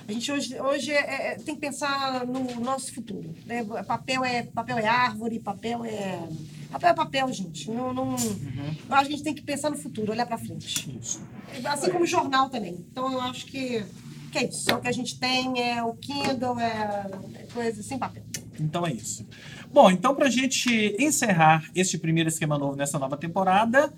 A 0.07 0.13
gente 0.13 0.33
hoje, 0.33 0.61
hoje 0.61 0.91
é, 0.91 1.33
é, 1.33 1.35
tem 1.37 1.55
que 1.55 1.61
pensar 1.61 2.27
no 2.27 2.61
nosso 2.61 2.95
futuro. 2.95 3.35
Né? 3.47 3.65
Papel, 3.87 4.25
é, 4.25 4.43
papel 4.43 4.79
é 4.79 4.87
árvore, 4.87 5.39
papel 5.39 5.85
é. 5.85 6.29
Papel 6.71 6.91
é 6.91 6.95
papel, 6.95 7.33
gente. 7.33 7.71
Não, 7.71 7.93
não, 7.93 8.11
uhum. 8.11 8.77
Eu 8.89 8.95
acho 8.95 9.07
que 9.07 9.15
a 9.15 9.17
gente 9.17 9.25
tem 9.25 9.35
que 9.35 9.43
pensar 9.43 9.71
no 9.71 9.77
futuro, 9.77 10.13
olhar 10.13 10.27
para 10.27 10.39
frente. 10.39 10.99
Isso. 10.99 11.21
Assim 11.65 11.91
como 11.91 12.05
o 12.05 12.07
jornal 12.07 12.49
também. 12.49 12.87
Então 12.91 13.13
eu 13.13 13.21
acho 13.21 13.47
que, 13.47 13.85
que 14.33 14.39
é 14.39 14.49
isso. 14.49 14.75
O 14.75 14.81
que 14.81 14.89
a 14.89 14.93
gente 14.93 15.19
tem 15.19 15.63
é 15.63 15.83
o 15.83 15.95
Kindle, 15.95 16.59
é, 16.59 17.07
é 17.35 17.47
coisa 17.53 17.83
sem 17.83 17.99
papel. 17.99 18.23
Então 18.59 18.87
é 18.87 18.93
isso. 18.93 19.27
Bom, 19.73 19.91
então 19.91 20.15
para 20.15 20.27
a 20.27 20.31
gente 20.31 20.97
encerrar 20.99 21.69
este 21.75 21.99
primeiro 21.99 22.29
esquema 22.29 22.59
novo 22.59 22.77
nessa 22.77 22.99
nova 22.99 23.17
temporada, 23.17 23.93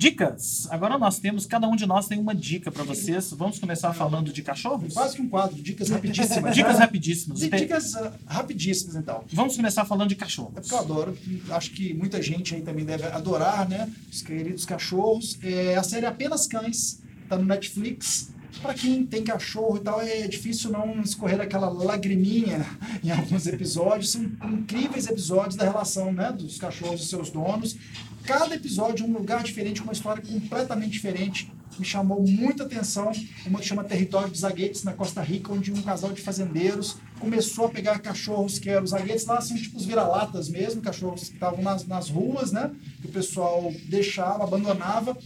Dicas. 0.00 0.66
Agora 0.70 0.96
nós 0.96 1.18
temos, 1.18 1.44
cada 1.44 1.68
um 1.68 1.76
de 1.76 1.84
nós 1.84 2.08
tem 2.08 2.18
uma 2.18 2.34
dica 2.34 2.72
para 2.72 2.82
vocês. 2.82 3.32
Vamos 3.32 3.58
começar 3.58 3.92
falando 3.92 4.32
de 4.32 4.42
cachorros? 4.42 4.94
Quase 4.94 5.14
que 5.14 5.20
um 5.20 5.28
quadro, 5.28 5.62
dicas 5.62 5.90
rapidíssimas. 5.90 6.54
dicas 6.54 6.78
rapidíssimas. 6.78 7.38
Dicas 7.40 7.94
uh, 7.96 8.10
rapidíssimas, 8.24 8.96
então. 8.96 9.22
Vamos 9.30 9.56
começar 9.56 9.84
falando 9.84 10.08
de 10.08 10.16
cachorros. 10.16 10.56
É 10.56 10.60
porque 10.62 10.74
eu 10.74 10.78
adoro. 10.78 11.18
Acho 11.50 11.72
que 11.72 11.92
muita 11.92 12.22
gente 12.22 12.54
aí 12.54 12.62
também 12.62 12.86
deve 12.86 13.04
adorar, 13.08 13.68
né? 13.68 13.92
Os 14.10 14.22
queridos 14.22 14.64
cachorros. 14.64 15.38
É, 15.42 15.76
a 15.76 15.82
série 15.82 16.06
Apenas 16.06 16.46
Cães, 16.46 17.02
tá 17.28 17.36
no 17.36 17.44
Netflix. 17.44 18.30
Para 18.60 18.74
quem 18.74 19.06
tem 19.06 19.22
cachorro 19.22 19.76
e 19.76 19.80
tal, 19.80 20.00
é 20.00 20.26
difícil 20.26 20.70
não 20.70 21.00
escorrer 21.00 21.40
aquela 21.40 21.68
lagriminha 21.68 22.66
em 23.02 23.10
alguns 23.10 23.46
episódios. 23.46 24.10
São 24.12 24.22
incríveis 24.22 25.06
episódios 25.06 25.56
da 25.56 25.64
relação 25.64 26.12
né, 26.12 26.32
dos 26.32 26.58
cachorros 26.58 27.02
e 27.02 27.06
seus 27.06 27.30
donos 27.30 27.76
cada 28.24 28.54
episódio 28.54 29.06
um 29.06 29.12
lugar 29.12 29.42
diferente, 29.42 29.82
uma 29.82 29.92
história 29.92 30.22
completamente 30.22 30.92
diferente. 30.92 31.52
Me 31.78 31.84
chamou 31.84 32.22
muita 32.26 32.64
atenção 32.64 33.10
uma 33.46 33.58
que 33.58 33.66
chama 33.66 33.82
Território 33.82 34.28
dos 34.28 34.40
Zaguetes, 34.40 34.84
na 34.84 34.92
Costa 34.92 35.22
Rica, 35.22 35.52
onde 35.52 35.72
um 35.72 35.82
casal 35.82 36.12
de 36.12 36.20
fazendeiros 36.20 36.96
começou 37.18 37.66
a 37.66 37.68
pegar 37.70 37.98
cachorros 37.98 38.58
que 38.58 38.70
eram 38.70 38.84
os 38.84 38.90
zaguetes 38.90 39.26
lá, 39.26 39.40
são 39.40 39.56
tipo 39.56 39.76
os 39.76 39.84
vira-latas 39.84 40.48
mesmo, 40.48 40.80
cachorros 40.80 41.28
que 41.28 41.34
estavam 41.34 41.62
nas, 41.62 41.86
nas 41.86 42.08
ruas, 42.08 42.52
né? 42.52 42.70
Que 43.00 43.08
o 43.08 43.10
pessoal 43.10 43.72
deixava, 43.88 44.44
abandonava. 44.44 45.16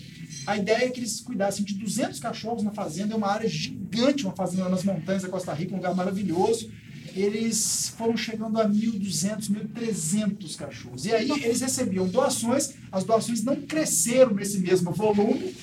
A 0.47 0.57
ideia 0.57 0.85
é 0.85 0.91
que 0.91 1.01
eles 1.01 1.21
cuidassem 1.21 1.65
de 1.65 1.75
200 1.75 2.21
cachorros 2.21 2.63
na 2.63 2.71
fazenda, 2.71 3.15
é 3.15 3.17
uma 3.17 3.29
área 3.29 3.49
gigante, 3.49 4.25
uma 4.25 4.35
fazenda 4.35 4.69
nas 4.69 4.85
montanhas 4.85 5.23
da 5.23 5.29
Costa 5.29 5.53
Rica, 5.53 5.73
um 5.73 5.77
lugar 5.77 5.95
maravilhoso 5.95 6.71
eles 7.15 7.95
foram 7.97 8.17
chegando 8.17 8.61
a 8.61 8.69
1.200, 8.69 9.49
1.300 9.49 10.57
cachorros. 10.57 11.07
E 11.07 11.13
aí 11.13 11.31
eles 11.31 11.61
recebiam 11.61 12.09
doações, 12.09 12.75
as 12.91 13.05
doações 13.05 13.43
não 13.45 13.57
cresceram 13.63 14.35
nesse 14.35 14.59
mesmo 14.59 14.91
volume, 14.91 15.55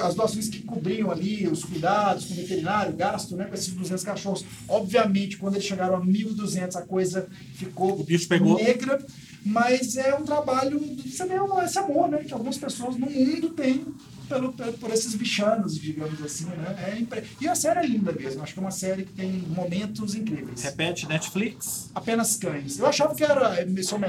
as 0.00 0.14
doações 0.14 0.48
que 0.48 0.62
cobriam 0.62 1.10
ali 1.10 1.48
os 1.48 1.64
cuidados 1.64 2.26
com 2.26 2.34
o 2.34 2.36
veterinário, 2.36 2.94
gasto 2.94 3.36
né, 3.36 3.44
com 3.44 3.54
esses 3.54 3.74
200 3.74 4.04
cachorros. 4.04 4.44
Obviamente, 4.68 5.36
quando 5.36 5.54
eles 5.54 5.66
chegaram 5.66 5.96
a 5.96 6.00
1.200, 6.00 6.76
a 6.76 6.82
coisa 6.82 7.28
ficou 7.54 7.98
o 7.98 8.04
bicho 8.04 8.28
pegou. 8.28 8.56
negra, 8.56 9.04
mas 9.44 9.96
é 9.96 10.14
um 10.14 10.22
trabalho, 10.22 10.78
você 10.78 11.26
vê 11.26 11.34
esse 11.64 11.78
amor 11.78 12.08
né, 12.08 12.18
que 12.18 12.32
algumas 12.32 12.56
pessoas 12.56 12.96
no 12.96 13.10
mundo 13.10 13.50
têm 13.50 13.84
pelo, 14.28 14.52
pelo, 14.52 14.72
por 14.74 14.90
esses 14.90 15.14
bichanos, 15.14 15.78
digamos 15.78 16.22
assim, 16.22 16.46
né? 16.46 16.92
É 16.92 16.98
impre... 16.98 17.24
E 17.40 17.48
a 17.48 17.54
série 17.54 17.80
é 17.80 17.86
linda 17.86 18.12
mesmo. 18.12 18.42
Acho 18.42 18.52
que 18.52 18.58
é 18.58 18.62
uma 18.62 18.70
série 18.70 19.04
que 19.04 19.12
tem 19.12 19.30
momentos 19.48 20.14
incríveis. 20.14 20.62
Repete, 20.62 21.06
Netflix? 21.08 21.90
Apenas 21.94 22.36
Cães. 22.36 22.78
Eu 22.78 22.86
achava 22.86 23.14
que 23.14 23.24
era 23.24 23.64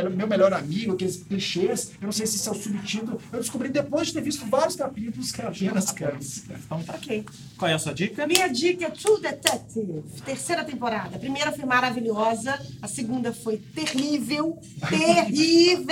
meu 0.09 0.27
melhor 0.27 0.53
amigo, 0.53 0.93
aqueles 0.93 1.17
clichês. 1.17 1.91
Eu 2.01 2.05
não 2.05 2.11
sei 2.11 2.25
se 2.25 2.37
isso 2.37 2.49
é 2.49 2.51
o 2.51 2.55
subtítulo. 2.55 3.21
Eu 3.31 3.39
descobri 3.39 3.69
depois 3.69 4.07
de 4.07 4.13
ter 4.13 4.21
visto 4.21 4.45
vários 4.45 4.75
capítulos 4.75 5.31
que 5.31 5.41
era 5.41 5.49
Apenas 5.49 5.91
Cães. 5.91 6.45
Então 6.49 6.83
tá. 6.83 6.95
Ok. 6.95 7.25
Qual 7.57 7.69
é 7.69 7.73
a 7.73 7.79
sua 7.79 7.93
dica? 7.93 8.25
Minha 8.27 8.47
dica 8.47 8.85
é 8.85 8.89
True 8.89 9.21
Detective. 9.21 10.03
Terceira 10.25 10.63
temporada. 10.63 11.15
A 11.15 11.19
primeira 11.19 11.51
foi 11.51 11.65
maravilhosa. 11.65 12.59
A 12.81 12.87
segunda 12.87 13.33
foi 13.33 13.57
terrível. 13.57 14.59
Terrível. 14.89 15.85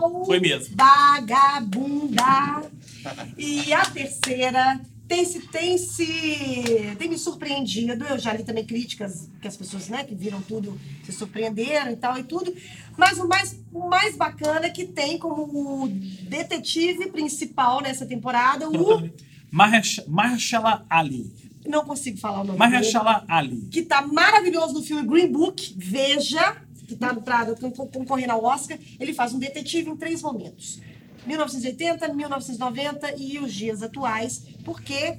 Foi, 0.00 0.26
foi 0.26 0.40
mesmo. 0.40 0.76
Vagabunda. 0.76 2.62
E 3.36 3.72
a 3.72 3.84
terceira 3.86 4.80
tem 5.08 5.24
se, 5.24 5.40
tem 5.48 5.78
se 5.78 6.96
tem 6.98 7.08
me 7.08 7.16
surpreendido. 7.16 8.04
Eu 8.04 8.18
já 8.18 8.32
li 8.34 8.44
também 8.44 8.64
críticas 8.64 9.30
que 9.40 9.48
as 9.48 9.56
pessoas 9.56 9.88
né, 9.88 10.04
que 10.04 10.14
viram 10.14 10.42
tudo 10.42 10.78
se 11.04 11.12
surpreenderam 11.12 11.92
e 11.92 11.96
tal 11.96 12.18
e 12.18 12.24
tudo. 12.24 12.54
Mas 12.96 13.18
o 13.18 13.26
mais, 13.26 13.58
o 13.72 13.88
mais 13.88 14.16
bacana 14.16 14.66
é 14.66 14.70
que 14.70 14.84
tem 14.84 15.18
como 15.18 15.88
detetive 15.88 17.10
principal 17.10 17.80
nessa 17.80 18.04
temporada 18.04 18.68
o. 18.68 19.10
Mahershala 20.06 20.84
Ali. 20.90 21.32
Não 21.66 21.84
consigo 21.84 22.18
falar 22.18 22.42
o 22.42 22.44
nome 22.44 22.58
Mahershala 22.58 23.24
Ali. 23.26 23.68
Que 23.70 23.82
tá 23.82 24.06
maravilhoso 24.06 24.74
no 24.74 24.82
filme 24.82 25.06
Green 25.06 25.32
Book. 25.32 25.74
Veja, 25.76 26.56
que 26.86 26.96
tá 26.96 27.14
concorrendo 27.92 28.32
ao 28.32 28.44
Oscar. 28.44 28.78
Ele 29.00 29.14
faz 29.14 29.32
um 29.32 29.38
detetive 29.38 29.88
em 29.88 29.96
três 29.96 30.22
momentos. 30.22 30.80
1980, 31.26 32.12
1990 32.12 33.14
e 33.16 33.38
os 33.38 33.52
dias 33.52 33.82
atuais, 33.82 34.44
porque 34.64 35.18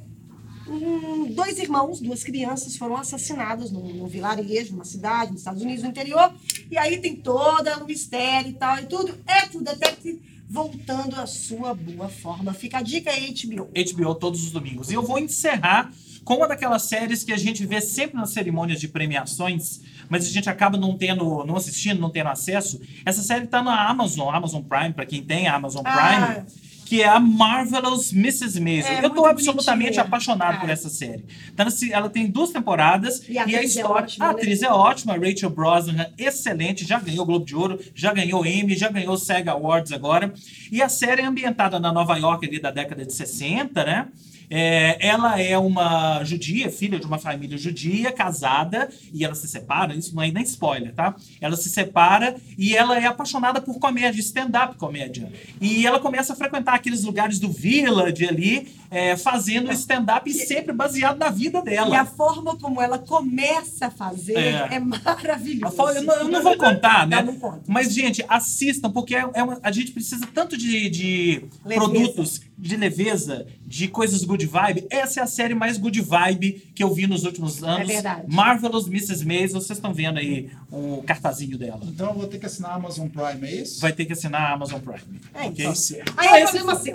um, 0.67 1.31
dois 1.33 1.57
irmãos, 1.57 1.99
duas 1.99 2.23
crianças 2.23 2.77
foram 2.77 2.95
assassinadas 2.95 3.71
num, 3.71 3.93
num 3.93 4.07
vilarejo, 4.07 4.73
numa 4.73 4.85
cidade, 4.85 5.31
nos 5.31 5.41
Estados 5.41 5.61
Unidos, 5.61 5.83
no 5.83 5.89
interior, 5.89 6.33
e 6.69 6.77
aí 6.77 6.97
tem 6.99 7.15
todo 7.15 7.69
um 7.81 7.85
mistério 7.85 8.51
e 8.51 8.53
tal 8.53 8.77
e 8.77 8.85
tudo. 8.85 9.17
É 9.25 9.47
True 9.47 9.63
Detective 9.63 10.21
voltando 10.49 11.15
à 11.15 11.27
sua 11.27 11.73
boa 11.73 12.09
forma. 12.09 12.53
Fica 12.53 12.79
a 12.79 12.81
dica 12.81 13.11
aí, 13.11 13.33
HBO. 13.33 13.69
HBO 13.73 14.15
todos 14.15 14.43
os 14.43 14.51
domingos. 14.51 14.89
E 14.89 14.93
eu 14.93 15.03
vou 15.03 15.19
encerrar 15.19 15.91
com 16.29 16.35
uma 16.35 16.47
daquelas 16.47 16.83
séries 16.83 17.23
que 17.23 17.33
a 17.33 17.37
gente 17.37 17.65
vê 17.65 17.81
sempre 17.81 18.15
nas 18.15 18.29
cerimônias 18.29 18.79
de 18.79 18.87
premiações, 18.87 19.81
mas 20.07 20.27
a 20.27 20.29
gente 20.29 20.47
acaba 20.47 20.77
não 20.77 20.95
tendo, 20.95 21.43
não 21.43 21.55
assistindo, 21.55 21.99
não 21.99 22.11
tendo 22.11 22.27
acesso. 22.29 22.79
Essa 23.03 23.23
série 23.23 23.45
está 23.45 23.63
na 23.63 23.89
Amazon, 23.89 24.31
Amazon 24.31 24.61
Prime, 24.61 24.93
para 24.93 25.07
quem 25.07 25.23
tem 25.23 25.47
a 25.47 25.55
Amazon 25.55 25.81
ah. 25.83 25.91
Prime. 25.91 26.23
Ah 26.23 26.69
que 26.85 27.03
é 27.03 27.07
a 27.07 27.19
Marvelous 27.19 28.11
Mrs. 28.11 28.59
Maisel. 28.59 28.91
É, 28.93 29.05
eu 29.05 29.11
tô 29.11 29.23
absolutamente 29.23 29.81
bonitinha. 29.97 30.05
apaixonado 30.05 30.55
É. 30.55 30.59
por 30.59 30.69
essa 30.71 30.89
série. 30.89 31.23
Nesse- 31.55 31.93
ela 31.93 32.09
tem 32.09 32.25
duas 32.25 32.49
temporadas 32.49 33.21
E 33.29 33.33
e 33.33 33.37
a 33.37 33.41
a, 33.41 33.43
atriz 33.45 33.59
é 33.59 33.63
história. 33.65 34.03
ótima, 34.03 34.25
a 34.25 34.27
né? 34.29 34.33
atriz 34.33 34.63
é 34.63 34.69
ótima, 34.71 35.13
Rachel 35.15 35.49
Brosnahan, 35.51 36.07
excelente, 36.17 36.83
já 36.87 36.99
ganhou 36.99 37.21
o 37.21 37.25
Globo 37.27 37.45
de 37.45 37.55
Ouro, 37.55 37.79
já 37.93 38.11
ganhou 38.11 38.43
Emmy, 38.43 38.75
já 38.75 38.89
ganhou 38.89 39.13
o 39.13 39.17
SEG 39.19 39.47
Awards 39.49 39.91
agora. 39.91 40.33
E 40.71 40.81
a 40.81 40.89
série 40.89 41.21
é 41.21 41.25
ambientada 41.25 41.79
na 41.79 41.93
Nova 41.93 42.17
York 42.17 42.47
ali 42.47 42.59
da 42.59 42.71
década 42.71 43.05
de 43.05 43.13
60, 43.13 43.85
né? 43.85 44.07
É, 44.49 44.97
ela 45.05 45.39
é 45.39 45.57
uma 45.57 46.23
judia, 46.23 46.71
filha 46.71 46.99
de 46.99 47.05
uma 47.05 47.19
família 47.19 47.57
judia, 47.57 48.11
casada, 48.11 48.89
e 49.13 49.23
ela 49.23 49.35
se 49.35 49.47
separa, 49.47 49.93
isso 49.93 50.15
não 50.15 50.23
é 50.23 50.31
nem 50.31 50.43
spoiler, 50.43 50.93
tá? 50.93 51.15
Ela 51.39 51.55
se 51.55 51.69
separa 51.69 52.35
e 52.57 52.75
ela 52.75 52.97
é 52.97 53.05
apaixonada 53.05 53.61
por 53.61 53.77
comédia, 53.79 54.19
stand-up 54.19 54.75
comédia. 54.77 55.31
E 55.61 55.85
ela 55.85 55.99
começa 55.99 56.33
a 56.33 56.35
frequentar 56.35 56.73
aqueles 56.73 57.03
lugares 57.03 57.37
do 57.39 57.51
Village 57.51 58.25
ali, 58.27 58.73
é, 58.89 59.15
fazendo 59.15 59.71
stand-up 59.71 60.27
e 60.29 60.33
sempre 60.33 60.73
baseado 60.73 61.17
na 61.19 61.29
vida 61.29 61.61
dela. 61.61 61.95
E 61.95 61.95
a 61.95 62.05
forma 62.05 62.55
como 62.57 62.81
ela 62.81 62.97
começa 62.97 63.87
a 63.87 63.91
fazer 63.91 64.35
É. 64.37 64.67
é, 64.75 64.79
maravilhosa. 64.79 65.75
Eu 65.99 66.03
não, 66.03 66.15
eu 66.15 66.27
não 66.27 66.41
vou 66.41 66.57
contar, 66.57 67.05
né? 67.07 67.21
Não, 67.21 67.33
não. 67.33 67.61
Mas, 67.67 67.93
gente, 67.93 68.25
assistam, 68.27 68.89
porque 68.91 69.15
é, 69.15 69.25
é 69.33 69.43
uma- 69.43 69.59
a 69.61 69.71
gente 69.71 69.91
precisa 69.91 70.25
tanto 70.33 70.57
de, 70.57 70.89
de 70.89 71.43
produtos 71.63 72.41
de 72.59 72.75
leveza, 72.75 73.47
de 73.65 73.87
coisas 73.87 74.23
good 74.25 74.45
vibe. 74.45 74.85
Essa 74.89 75.21
é 75.21 75.23
a 75.23 75.27
série 75.27 75.55
mais 75.55 75.77
good 75.77 75.99
vibe 76.01 76.71
que 76.75 76.83
eu 76.83 76.93
vi 76.93 77.07
nos 77.07 77.23
últimos 77.23 77.63
anos. 77.63 77.87
verdade. 77.87 78.23
Marvelous 78.27 78.87
Mrs. 78.87 79.25
Maisel. 79.25 79.61
Vocês 79.61 79.77
estão 79.77 79.93
vendo 79.93 80.19
aí 80.19 80.49
o 80.69 81.01
cartazinho 81.03 81.57
dela. 81.57 81.79
Então 81.83 82.09
eu 82.09 82.13
vou 82.15 82.27
ter 82.27 82.37
que 82.37 82.45
assinar 82.45 82.71
a 82.71 82.75
Amazon 82.75 83.07
Prime, 83.07 83.47
é 83.47 83.61
isso? 83.61 83.79
Vai 83.79 83.93
ter 83.93 84.05
que 84.05 84.13
assinar 84.13 84.41
a 84.41 84.53
Amazon 84.53 84.79
Prime. 84.81 85.21
É, 85.33 85.47
ok? 85.47 85.65
então. 85.65 86.13
Aí 86.17 86.27
é 86.27 86.43
esse 86.43 86.57
problema 86.57 86.79
seu. 86.79 86.93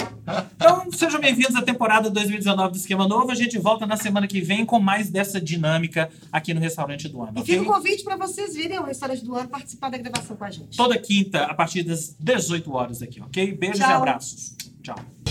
Então, 0.57 0.93
sejam 0.93 1.21
bem-vindos 1.21 1.57
à 1.57 1.63
temporada 1.63 2.11
2019 2.11 2.73
do 2.73 2.77
Esquema 2.77 3.09
Novo. 3.09 3.31
A 3.31 3.35
gente 3.35 3.57
volta 3.59 3.87
na 3.87 3.97
semana 3.97 4.27
que 4.27 4.41
vem 4.41 4.67
com 4.67 4.79
mais 4.79 5.09
dessa 5.09 5.41
dinâmica 5.41 6.11
aqui 6.31 6.53
no 6.53 6.61
Restaurante 6.61 7.09
do 7.09 7.23
Ano. 7.23 7.33
E 7.37 7.41
ok? 7.41 7.59
fica 7.59 7.71
o 7.71 7.75
convite 7.75 8.05
para 8.05 8.17
vocês 8.17 8.55
virem 8.55 8.77
ao 8.77 8.85
Restaurante 8.85 9.25
do 9.25 9.35
Ano 9.35 9.49
participar 9.49 9.89
da 9.89 9.97
gravação 9.97 10.37
com 10.37 10.45
a 10.45 10.51
gente. 10.51 10.77
Toda 10.77 10.99
quinta, 10.99 11.45
a 11.45 11.55
partir 11.55 11.83
das 11.83 12.15
18 12.19 12.71
horas 12.71 13.03
aqui, 13.03 13.21
ok? 13.21 13.55
Beijos 13.55 13.79
e 13.79 13.83
Tchau. 13.83 13.97
abraços. 13.97 14.57
Tchau. 14.83 15.24